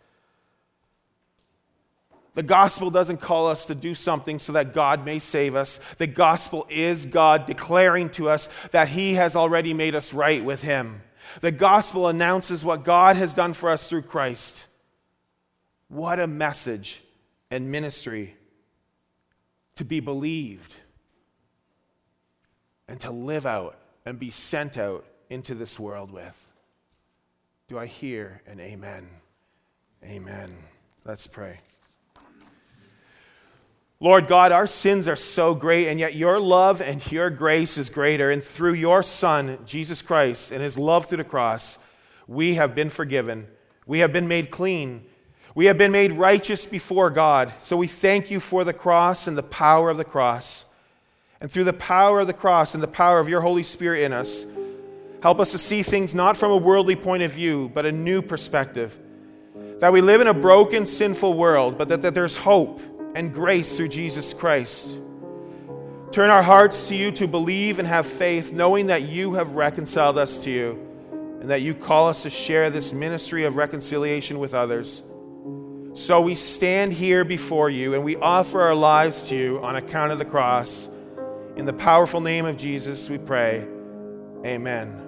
The 2.34 2.42
gospel 2.42 2.90
doesn't 2.90 3.22
call 3.22 3.48
us 3.48 3.64
to 3.64 3.74
do 3.74 3.94
something 3.94 4.38
so 4.38 4.52
that 4.52 4.74
God 4.74 5.06
may 5.06 5.20
save 5.20 5.56
us. 5.56 5.80
The 5.96 6.06
gospel 6.06 6.66
is 6.68 7.06
God 7.06 7.46
declaring 7.46 8.10
to 8.10 8.28
us 8.28 8.50
that 8.72 8.88
He 8.88 9.14
has 9.14 9.34
already 9.36 9.72
made 9.72 9.94
us 9.94 10.12
right 10.12 10.44
with 10.44 10.60
Him. 10.60 11.00
The 11.40 11.52
gospel 11.52 12.08
announces 12.08 12.64
what 12.64 12.84
God 12.84 13.16
has 13.16 13.34
done 13.34 13.52
for 13.52 13.70
us 13.70 13.88
through 13.88 14.02
Christ. 14.02 14.66
What 15.88 16.20
a 16.20 16.26
message 16.26 17.02
and 17.50 17.70
ministry 17.70 18.36
to 19.76 19.84
be 19.84 20.00
believed 20.00 20.74
and 22.88 23.00
to 23.00 23.10
live 23.10 23.46
out 23.46 23.78
and 24.04 24.18
be 24.18 24.30
sent 24.30 24.76
out 24.76 25.04
into 25.30 25.54
this 25.54 25.78
world 25.78 26.10
with. 26.10 26.48
Do 27.68 27.78
I 27.78 27.86
hear 27.86 28.42
an 28.46 28.60
amen? 28.60 29.08
Amen. 30.04 30.54
Let's 31.04 31.26
pray. 31.26 31.60
Lord 34.04 34.28
God, 34.28 34.52
our 34.52 34.66
sins 34.66 35.08
are 35.08 35.16
so 35.16 35.54
great, 35.54 35.88
and 35.88 35.98
yet 35.98 36.14
your 36.14 36.38
love 36.38 36.82
and 36.82 37.10
your 37.10 37.30
grace 37.30 37.78
is 37.78 37.88
greater. 37.88 38.30
And 38.30 38.44
through 38.44 38.74
your 38.74 39.02
Son, 39.02 39.58
Jesus 39.64 40.02
Christ, 40.02 40.52
and 40.52 40.60
his 40.60 40.76
love 40.76 41.06
through 41.06 41.16
the 41.16 41.24
cross, 41.24 41.78
we 42.28 42.56
have 42.56 42.74
been 42.74 42.90
forgiven. 42.90 43.46
We 43.86 44.00
have 44.00 44.12
been 44.12 44.28
made 44.28 44.50
clean. 44.50 45.06
We 45.54 45.64
have 45.64 45.78
been 45.78 45.90
made 45.90 46.12
righteous 46.12 46.66
before 46.66 47.08
God. 47.08 47.54
So 47.60 47.78
we 47.78 47.86
thank 47.86 48.30
you 48.30 48.40
for 48.40 48.62
the 48.62 48.74
cross 48.74 49.26
and 49.26 49.38
the 49.38 49.42
power 49.42 49.88
of 49.88 49.96
the 49.96 50.04
cross. 50.04 50.66
And 51.40 51.50
through 51.50 51.64
the 51.64 51.72
power 51.72 52.20
of 52.20 52.26
the 52.26 52.34
cross 52.34 52.74
and 52.74 52.82
the 52.82 52.88
power 52.88 53.20
of 53.20 53.30
your 53.30 53.40
Holy 53.40 53.62
Spirit 53.62 54.02
in 54.02 54.12
us, 54.12 54.44
help 55.22 55.40
us 55.40 55.52
to 55.52 55.58
see 55.58 55.82
things 55.82 56.14
not 56.14 56.36
from 56.36 56.50
a 56.50 56.58
worldly 56.58 56.96
point 56.96 57.22
of 57.22 57.32
view, 57.32 57.70
but 57.72 57.86
a 57.86 57.92
new 57.92 58.20
perspective. 58.20 58.98
That 59.78 59.94
we 59.94 60.02
live 60.02 60.20
in 60.20 60.26
a 60.26 60.34
broken, 60.34 60.84
sinful 60.84 61.32
world, 61.32 61.78
but 61.78 61.88
that, 61.88 62.02
that 62.02 62.12
there's 62.12 62.36
hope 62.36 62.82
and 63.14 63.32
grace 63.32 63.76
through 63.76 63.88
Jesus 63.88 64.32
Christ. 64.32 65.00
Turn 66.10 66.30
our 66.30 66.42
hearts 66.42 66.88
to 66.88 66.94
you 66.94 67.10
to 67.12 67.26
believe 67.26 67.78
and 67.78 67.88
have 67.88 68.06
faith, 68.06 68.52
knowing 68.52 68.86
that 68.86 69.02
you 69.02 69.34
have 69.34 69.54
reconciled 69.54 70.16
us 70.18 70.44
to 70.44 70.50
you 70.50 70.72
and 71.40 71.50
that 71.50 71.60
you 71.60 71.74
call 71.74 72.08
us 72.08 72.22
to 72.22 72.30
share 72.30 72.70
this 72.70 72.92
ministry 72.92 73.44
of 73.44 73.56
reconciliation 73.56 74.38
with 74.38 74.54
others. 74.54 75.02
So 75.94 76.20
we 76.20 76.34
stand 76.34 76.92
here 76.92 77.24
before 77.24 77.68
you 77.68 77.94
and 77.94 78.02
we 78.02 78.16
offer 78.16 78.60
our 78.60 78.74
lives 78.74 79.22
to 79.24 79.36
you 79.36 79.60
on 79.62 79.76
account 79.76 80.12
of 80.12 80.18
the 80.18 80.24
cross. 80.24 80.88
In 81.56 81.66
the 81.66 81.72
powerful 81.72 82.20
name 82.20 82.46
of 82.46 82.56
Jesus, 82.56 83.10
we 83.10 83.18
pray. 83.18 83.66
Amen. 84.44 85.03